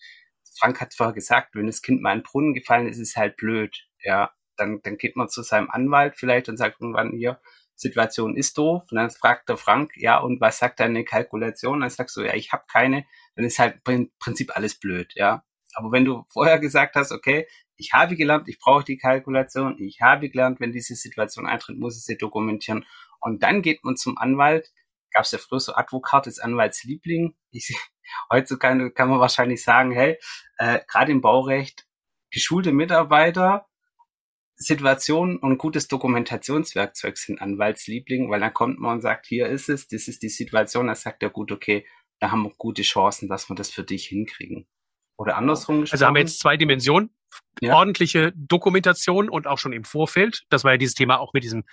[0.60, 3.16] Frank hat vorher gesagt, wenn das Kind mal in den Brunnen gefallen ist, ist es
[3.16, 3.88] halt blöd.
[4.04, 7.40] Ja, dann, dann geht man zu seinem Anwalt vielleicht und sagt irgendwann hier,
[7.78, 8.84] Situation ist doof.
[8.90, 11.82] Und dann fragt der Frank, ja, und was sagt deine Kalkulation?
[11.82, 13.06] Dann sagst du, ja, ich habe keine.
[13.36, 15.44] Dann ist halt im Prinzip alles blöd, ja.
[15.76, 20.02] Aber wenn du vorher gesagt hast, okay, ich habe gelernt, ich brauche die Kalkulation, ich
[20.02, 22.86] habe gelernt, wenn diese Situation eintritt, muss ich sie dokumentieren.
[23.20, 24.72] Und dann geht man zum Anwalt.
[25.14, 27.36] Gab es ja früher so Advokat ist Anwaltsliebling.
[27.52, 27.76] Ich,
[28.32, 30.18] heutzutage kann man wahrscheinlich sagen, hey,
[30.58, 31.88] äh, gerade im Baurecht,
[32.32, 33.67] geschulte Mitarbeiter
[34.58, 39.88] Situationen und gutes Dokumentationswerkzeug sind Anwaltsliebling, weil dann kommt man und sagt, hier ist es,
[39.88, 41.86] das ist die Situation, dann sagt er gut, okay,
[42.20, 44.68] da haben wir gute Chancen, dass wir das für dich hinkriegen.
[45.18, 45.96] Oder andersrum gesprochen.
[45.96, 47.12] Also haben wir jetzt zwei Dimensionen.
[47.62, 47.76] Ja.
[47.76, 50.44] Ordentliche Dokumentation und auch schon im Vorfeld.
[50.50, 51.64] Das war ja dieses Thema auch mit diesem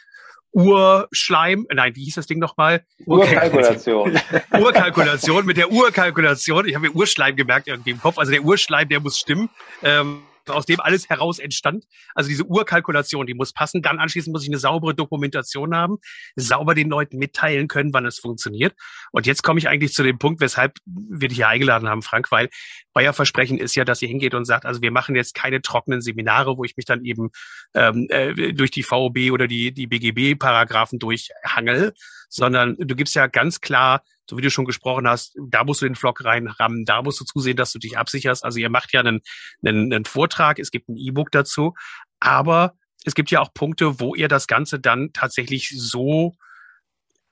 [0.54, 2.84] Urschleim, nein, wie hieß das Ding nochmal?
[3.06, 4.18] Urkalkulation.
[4.52, 6.66] Urkalkulation, mit der Urkalkulation.
[6.66, 8.18] Ich habe mir Urschleim gemerkt irgendwie im Kopf.
[8.18, 9.50] Also der Urschleim, der muss stimmen.
[9.82, 11.84] Ähm, aus dem alles heraus entstand.
[12.14, 13.82] Also diese Urkalkulation, die muss passen.
[13.82, 15.98] Dann anschließend muss ich eine saubere Dokumentation haben,
[16.36, 18.74] sauber den Leuten mitteilen können, wann es funktioniert.
[19.12, 22.30] Und jetzt komme ich eigentlich zu dem Punkt, weshalb wir dich hier eingeladen haben, Frank,
[22.30, 22.48] weil
[22.94, 26.00] euer Versprechen ist ja, dass ihr hingeht und sagt, also wir machen jetzt keine trockenen
[26.00, 27.30] Seminare, wo ich mich dann eben
[27.74, 31.92] ähm, äh, durch die VOB oder die, die BGB-Paragraphen durchhangel,
[32.28, 35.86] sondern du gibst ja ganz klar so wie du schon gesprochen hast, da musst du
[35.86, 38.44] den Vlog reinrammen, da musst du zusehen, dass du dich absicherst.
[38.44, 39.20] Also ihr macht ja einen,
[39.64, 41.74] einen, einen Vortrag, es gibt ein E-Book dazu,
[42.20, 46.34] aber es gibt ja auch Punkte, wo ihr das Ganze dann tatsächlich so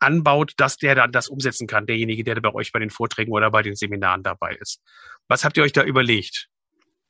[0.01, 3.51] anbaut, dass der dann das umsetzen kann, derjenige, der bei euch bei den Vorträgen oder
[3.51, 4.81] bei den Seminaren dabei ist.
[5.29, 6.49] Was habt ihr euch da überlegt?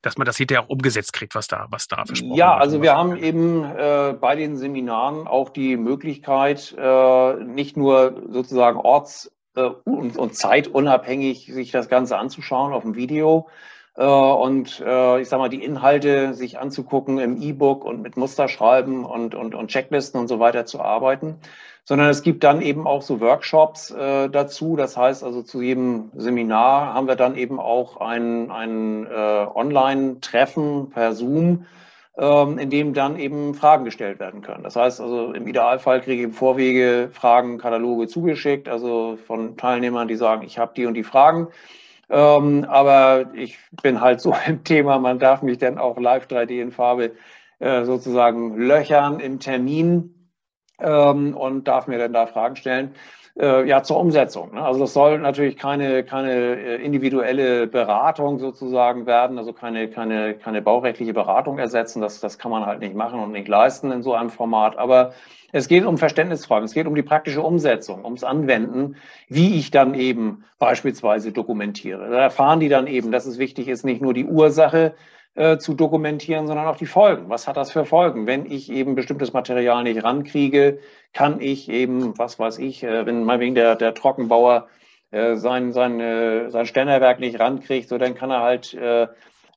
[0.02, 2.94] dass man das hinterher auch umgesetzt kriegt, was da, was da versprochen Ja, also wir
[2.94, 9.62] haben eben äh, bei den Seminaren auch die Möglichkeit, äh, nicht nur sozusagen orts äh,
[9.84, 13.48] und, und zeitunabhängig sich das Ganze anzuschauen auf dem Video
[13.96, 19.04] äh, und äh, ich sag mal, die Inhalte sich anzugucken im E-Book und mit Musterschreiben
[19.04, 21.36] und, und, und Checklisten und so weiter zu arbeiten,
[21.84, 24.76] sondern es gibt dann eben auch so Workshops äh, dazu.
[24.76, 30.90] Das heißt also zu jedem Seminar haben wir dann eben auch ein, ein äh, Online-Treffen
[30.90, 31.66] per Zoom,
[32.18, 34.64] ähm, in dem dann eben Fragen gestellt werden können.
[34.64, 40.08] Das heißt also, im Idealfall kriege ich im Vorwege Fragen, Kataloge zugeschickt, also von Teilnehmern,
[40.08, 41.48] die sagen, ich habe die und die Fragen.
[42.10, 46.60] Ähm, aber ich bin halt so im Thema, man darf mich dann auch live 3D
[46.60, 47.12] in Farbe
[47.58, 50.30] äh, sozusagen löchern im Termin
[50.80, 52.94] ähm, und darf mir dann da Fragen stellen
[53.38, 54.54] äh, ja zur Umsetzung.
[54.54, 54.62] Ne?
[54.62, 60.62] Also das soll natürlich keine, keine äh, individuelle Beratung sozusagen werden, also keine, keine, keine
[60.62, 62.00] baurechtliche Beratung ersetzen.
[62.00, 64.76] Das, das kann man halt nicht machen und nicht leisten in so einem Format.
[64.76, 65.12] Aber
[65.52, 68.96] es geht um Verständnisfragen, es geht um die praktische Umsetzung, ums Anwenden,
[69.28, 72.10] wie ich dann eben beispielsweise dokumentiere.
[72.10, 74.94] Da erfahren die dann eben, dass es wichtig ist, nicht nur die Ursache
[75.34, 77.30] äh, zu dokumentieren, sondern auch die Folgen.
[77.30, 78.26] Was hat das für Folgen?
[78.26, 80.78] Wenn ich eben bestimmtes Material nicht rankriege,
[81.14, 84.68] kann ich eben, was weiß ich, äh, wenn mal wegen der, der Trockenbauer
[85.10, 88.76] äh, sein, sein, sein Stennerwerk nicht rankriegt, so dann kann er halt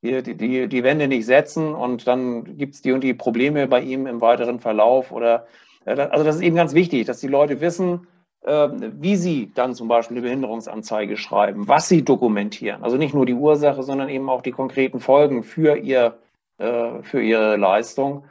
[0.01, 3.81] die, die, die Wände nicht setzen und dann gibt es die und die Probleme bei
[3.81, 5.11] ihm im weiteren Verlauf.
[5.11, 5.47] Oder
[5.85, 8.07] also das ist eben ganz wichtig, dass die Leute wissen,
[8.47, 12.83] wie Sie dann zum Beispiel eine Behinderungsanzeige schreiben, was Sie dokumentieren.
[12.83, 16.19] Also nicht nur die Ursache, sondern eben auch die konkreten Folgen für, ihr,
[16.59, 18.25] äh, für Ihre Leistung.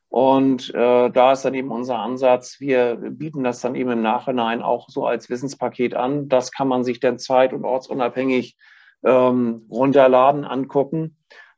[0.10, 4.62] Und äh, da ist dann eben unser Ansatz, wir bieten das dann eben im Nachhinein
[4.62, 6.30] auch so als Wissenspaket an.
[6.30, 8.56] Das kann man sich dann zeit- und ortsunabhängig
[9.04, 11.17] ähm, runterladen, angucken.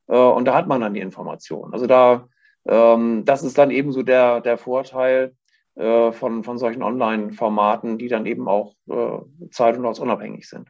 [0.09, 1.73] Äh, und da hat man dann die Information.
[1.73, 2.27] Also da,
[2.67, 5.35] ähm, das ist dann eben so der, der Vorteil
[5.75, 10.67] äh, von, von solchen Online-Formaten, die dann eben auch äh, zeit- und ortsunabhängig sind.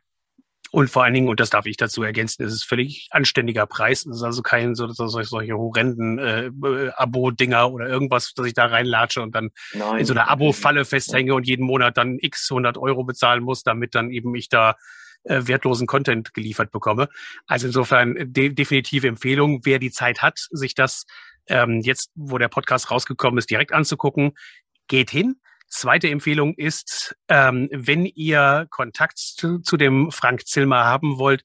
[0.72, 4.06] Und vor allen Dingen, und das darf ich dazu ergänzen, es ist völlig anständiger Preis.
[4.06, 8.66] Es ist also kein so, so solche horrenden äh, Abo-Dinger oder irgendwas, dass ich da
[8.66, 10.00] reinlatsche und dann Nein.
[10.00, 13.96] in so einer Abo-Falle festhänge und jeden Monat dann x 100 Euro bezahlen muss, damit
[13.96, 14.76] dann eben ich da
[15.24, 17.10] äh, wertlosen Content geliefert bekomme.
[17.48, 21.06] Also insofern de definitive Empfehlung, wer die Zeit hat, sich das
[21.48, 24.32] ähm, jetzt, wo der Podcast rausgekommen ist, direkt anzugucken,
[24.88, 25.36] geht hin.
[25.68, 31.44] Zweite Empfehlung ist, ähm, wenn ihr Kontakt zu, zu dem Frank Zilmer haben wollt,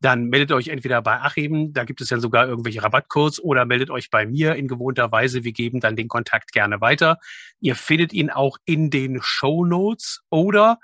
[0.00, 3.90] dann meldet euch entweder bei Achim, da gibt es ja sogar irgendwelche Rabattcodes, oder meldet
[3.90, 5.44] euch bei mir in gewohnter Weise.
[5.44, 7.18] Wir geben dann den Kontakt gerne weiter.
[7.60, 10.78] Ihr findet ihn auch in den Show Notes oder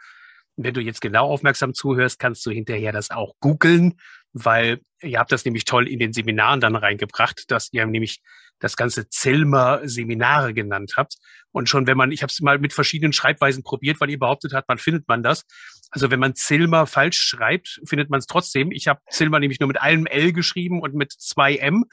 [0.65, 3.99] wenn du jetzt genau aufmerksam zuhörst, kannst du hinterher das auch googeln,
[4.33, 8.21] weil ihr habt das nämlich toll in den Seminaren dann reingebracht, dass ihr nämlich
[8.59, 11.17] das ganze Zilmer Seminare genannt habt.
[11.51, 14.53] Und schon wenn man, ich habe es mal mit verschiedenen Schreibweisen probiert, weil ihr behauptet
[14.53, 15.45] habt, man findet man das.
[15.91, 18.71] Also wenn man Zilmer falsch schreibt, findet man es trotzdem.
[18.71, 21.87] Ich habe Zilmer nämlich nur mit einem L geschrieben und mit zwei M.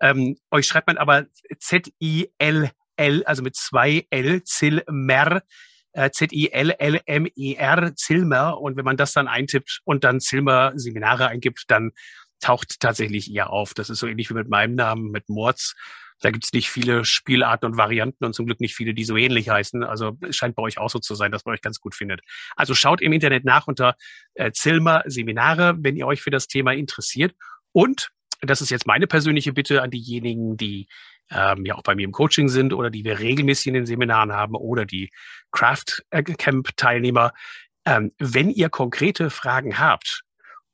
[0.00, 1.26] Ähm, euch schreibt man aber
[1.58, 5.42] Z-I-L-L, also mit zwei L, Zilmer,
[5.92, 8.60] äh, Z-I-L-L-M-E-R, Zilmer.
[8.60, 11.92] Und wenn man das dann eintippt und dann Zilmer Seminare eingibt, dann
[12.40, 13.74] taucht tatsächlich ihr auf.
[13.74, 15.74] Das ist so ähnlich wie mit meinem Namen, mit Mords.
[16.20, 19.16] Da gibt es nicht viele Spielarten und Varianten und zum Glück nicht viele, die so
[19.16, 19.82] ähnlich heißen.
[19.84, 22.20] Also es scheint bei euch auch so zu sein, dass man euch ganz gut findet.
[22.56, 23.94] Also schaut im Internet nach unter
[24.34, 27.34] äh, Zilmer Seminare, wenn ihr euch für das Thema interessiert.
[27.72, 28.10] Und
[28.42, 30.88] das ist jetzt meine persönliche Bitte an diejenigen, die
[31.30, 34.32] ähm, ja auch bei mir im Coaching sind oder die wir regelmäßig in den Seminaren
[34.32, 35.10] haben oder die
[35.52, 37.32] Craft Camp Teilnehmer.
[37.84, 40.22] Ähm, wenn ihr konkrete Fragen habt,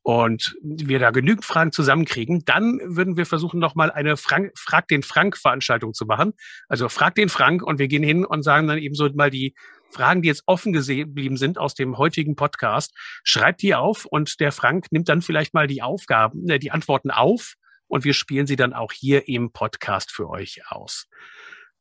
[0.07, 5.03] und wir da genügend Fragen zusammenkriegen, dann würden wir versuchen, nochmal eine Frank Frag den
[5.03, 6.35] Frank-Veranstaltung zu machen.
[6.69, 9.57] Also frag den Frank und wir gehen hin und sagen dann eben so mal die
[9.91, 12.93] Fragen, die jetzt offen geblieben sind aus dem heutigen Podcast,
[13.25, 17.11] schreibt die auf und der Frank nimmt dann vielleicht mal die Aufgaben, äh, die Antworten
[17.11, 17.55] auf
[17.89, 21.09] und wir spielen sie dann auch hier im Podcast für euch aus.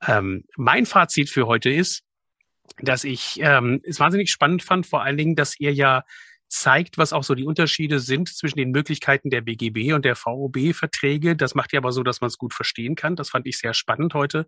[0.05, 2.03] Ähm, mein Fazit für heute ist,
[2.79, 6.03] dass ich ähm, es wahnsinnig spannend fand, vor allen Dingen, dass ihr ja
[6.47, 11.35] zeigt, was auch so die Unterschiede sind zwischen den Möglichkeiten der BGB und der VOB-Verträge.
[11.35, 13.15] Das macht ja aber so, dass man es gut verstehen kann.
[13.15, 14.45] Das fand ich sehr spannend heute.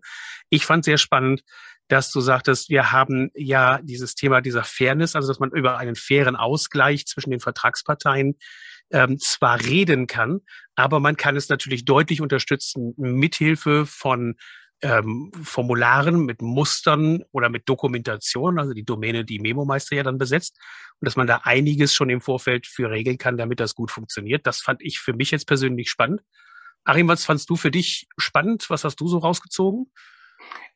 [0.48, 1.42] Ich fand sehr spannend,
[1.88, 5.96] dass du sagtest, wir haben ja dieses Thema dieser Fairness, also dass man über einen
[5.96, 8.36] fairen Ausgleich zwischen den Vertragsparteien
[8.90, 10.40] ähm, zwar reden kann,
[10.74, 14.36] aber man kann es natürlich deutlich unterstützen mithilfe von
[14.80, 20.56] ähm, Formularen mit Mustern oder mit Dokumentation, also die Domäne, die Memo-Meister ja dann besetzt,
[21.00, 24.46] und dass man da einiges schon im Vorfeld für regeln kann, damit das gut funktioniert.
[24.46, 26.20] Das fand ich für mich jetzt persönlich spannend.
[26.84, 28.70] Achim, was fandst du für dich spannend?
[28.70, 29.92] Was hast du so rausgezogen?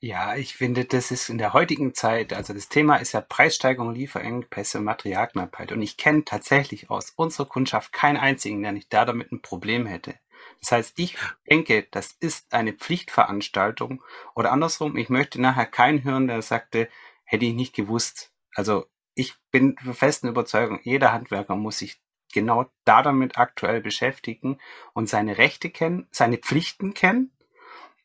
[0.00, 3.94] Ja, ich finde, das ist in der heutigen Zeit, also das Thema ist ja Preissteigerung,
[3.94, 5.70] Lieferengpässe Materialknappheit.
[5.70, 9.86] Und ich kenne tatsächlich aus unserer Kundschaft keinen einzigen, der nicht da damit ein Problem
[9.86, 10.14] hätte.
[10.60, 11.16] Das heißt, ich
[11.48, 14.02] denke, das ist eine Pflichtveranstaltung
[14.34, 16.88] oder andersrum, ich möchte nachher keinen hören, der sagte,
[17.24, 18.32] hätte ich nicht gewusst.
[18.54, 22.00] Also ich bin der festen Überzeugung, jeder Handwerker muss sich
[22.32, 24.58] genau da damit aktuell beschäftigen
[24.94, 27.30] und seine Rechte kennen, seine Pflichten kennen.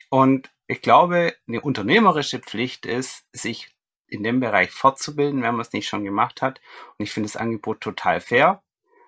[0.10, 3.76] Und ich glaube, eine unternehmerische Pflicht ist, sich
[4.08, 6.62] in dem Bereich fortzubilden, wenn man es nicht schon gemacht hat.
[6.98, 8.64] Und ich finde das Angebot total fair.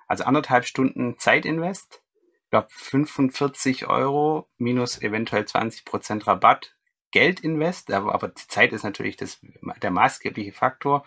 [0.08, 2.02] Also anderthalb Stunden Zeitinvest
[2.50, 6.76] glaube 45 Euro minus eventuell 20 Prozent Rabatt
[7.12, 9.40] Geldinvest, aber, aber die Zeit ist natürlich das,
[9.82, 11.06] der maßgebliche Faktor.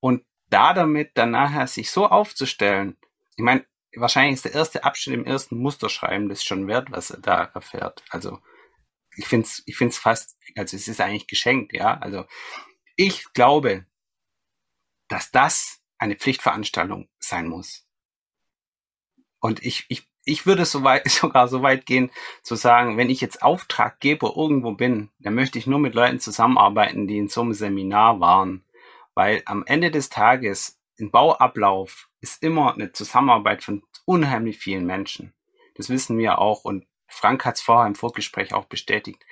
[0.00, 2.96] Und da damit dann nachher sich so aufzustellen,
[3.36, 7.20] ich meine, wahrscheinlich ist der erste Abschnitt im ersten Musterschreiben das schon wert, was er
[7.20, 8.02] da erfährt.
[8.08, 8.38] Also
[9.16, 11.98] ich finde es ich find's fast, also es ist eigentlich geschenkt, ja.
[11.98, 12.24] Also
[12.96, 13.86] ich glaube,
[15.08, 17.86] dass das eine Pflichtveranstaltung sein muss.
[19.40, 22.10] Und ich, ich ich würde so weit, sogar so weit gehen,
[22.42, 27.06] zu sagen, wenn ich jetzt Auftraggeber irgendwo bin, dann möchte ich nur mit Leuten zusammenarbeiten,
[27.06, 28.64] die in so einem Seminar waren.
[29.14, 35.34] Weil am Ende des Tages, im Bauablauf, ist immer eine Zusammenarbeit von unheimlich vielen Menschen.
[35.74, 39.24] Das wissen wir auch und Frank hat es vorher im Vorgespräch auch bestätigt.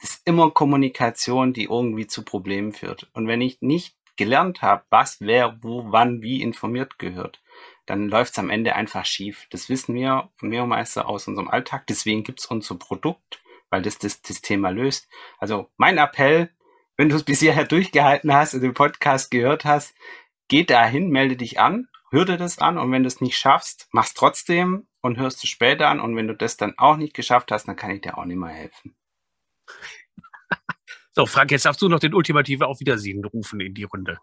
[0.00, 3.08] Ist immer Kommunikation, die irgendwie zu Problemen führt.
[3.12, 7.40] Und wenn ich nicht gelernt habe, was, wer, wo, wann, wie informiert gehört,
[7.86, 9.46] dann läuft es am Ende einfach schief.
[9.50, 11.86] Das wissen wir Mehrmeister aus unserem Alltag.
[11.86, 15.08] Deswegen gibt es unser Produkt, weil das, das das Thema löst.
[15.38, 16.50] Also mein Appell,
[16.96, 19.94] wenn du es bis durchgehalten hast und den Podcast gehört hast,
[20.48, 23.88] geh dahin, melde dich an, hör dir das an und wenn du es nicht schaffst,
[23.90, 27.50] mach's trotzdem und hörst es später an und wenn du das dann auch nicht geschafft
[27.52, 28.94] hast, dann kann ich dir auch nicht mehr helfen.
[31.12, 34.18] So, Frank, jetzt darfst du noch den ultimative Auf Wiedersehen rufen in die Runde.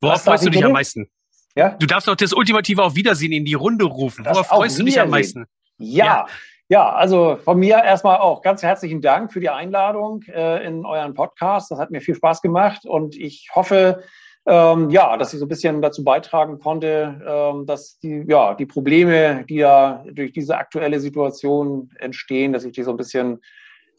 [0.00, 1.08] Worauf freust du dich am meisten?
[1.54, 1.76] Ja?
[1.78, 4.24] Du darfst doch das ultimative Auf Wiedersehen in die Runde rufen.
[4.24, 5.46] Worauf freust du dich am meisten?
[5.78, 6.04] Ja.
[6.04, 6.26] ja.
[6.68, 11.12] Ja, also von mir erstmal auch ganz herzlichen Dank für die Einladung äh, in euren
[11.12, 11.70] Podcast.
[11.70, 14.02] Das hat mir viel Spaß gemacht und ich hoffe,
[14.46, 18.66] ähm, ja, dass ich so ein bisschen dazu beitragen konnte, ähm, dass die, ja, die
[18.66, 23.40] Probleme, die ja durch diese aktuelle Situation entstehen, dass ich die so ein bisschen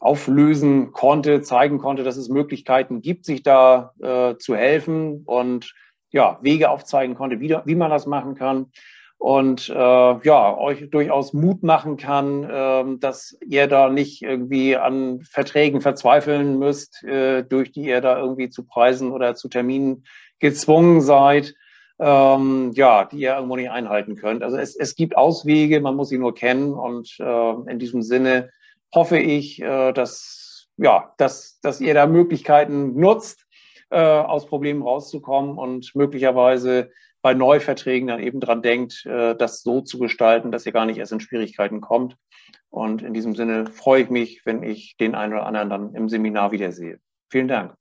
[0.00, 5.74] auflösen konnte, zeigen konnte, dass es Möglichkeiten gibt, sich da äh, zu helfen und
[6.10, 8.66] ja, Wege aufzeigen konnte, wie, wie man das machen kann
[9.24, 15.22] und äh, ja, euch durchaus Mut machen kann, äh, dass ihr da nicht irgendwie an
[15.22, 20.04] Verträgen verzweifeln müsst, äh, durch die ihr da irgendwie zu Preisen oder zu Terminen
[20.40, 21.54] gezwungen seid,
[21.98, 24.42] ähm, ja, die ihr irgendwo nicht einhalten könnt.
[24.42, 28.50] Also es, es gibt Auswege, man muss sie nur kennen und äh, in diesem Sinne
[28.94, 33.46] hoffe ich, äh, dass, ja, dass, dass ihr da Möglichkeiten nutzt,
[33.90, 36.90] äh, aus Problemen rauszukommen und möglicherweise
[37.22, 40.98] bei Neuverträgen dann eben dran denkt, äh, das so zu gestalten, dass ihr gar nicht
[40.98, 42.16] erst in Schwierigkeiten kommt.
[42.70, 46.08] Und in diesem Sinne freue ich mich, wenn ich den einen oder anderen dann im
[46.08, 46.98] Seminar wiedersehe.
[47.30, 47.74] Vielen Dank.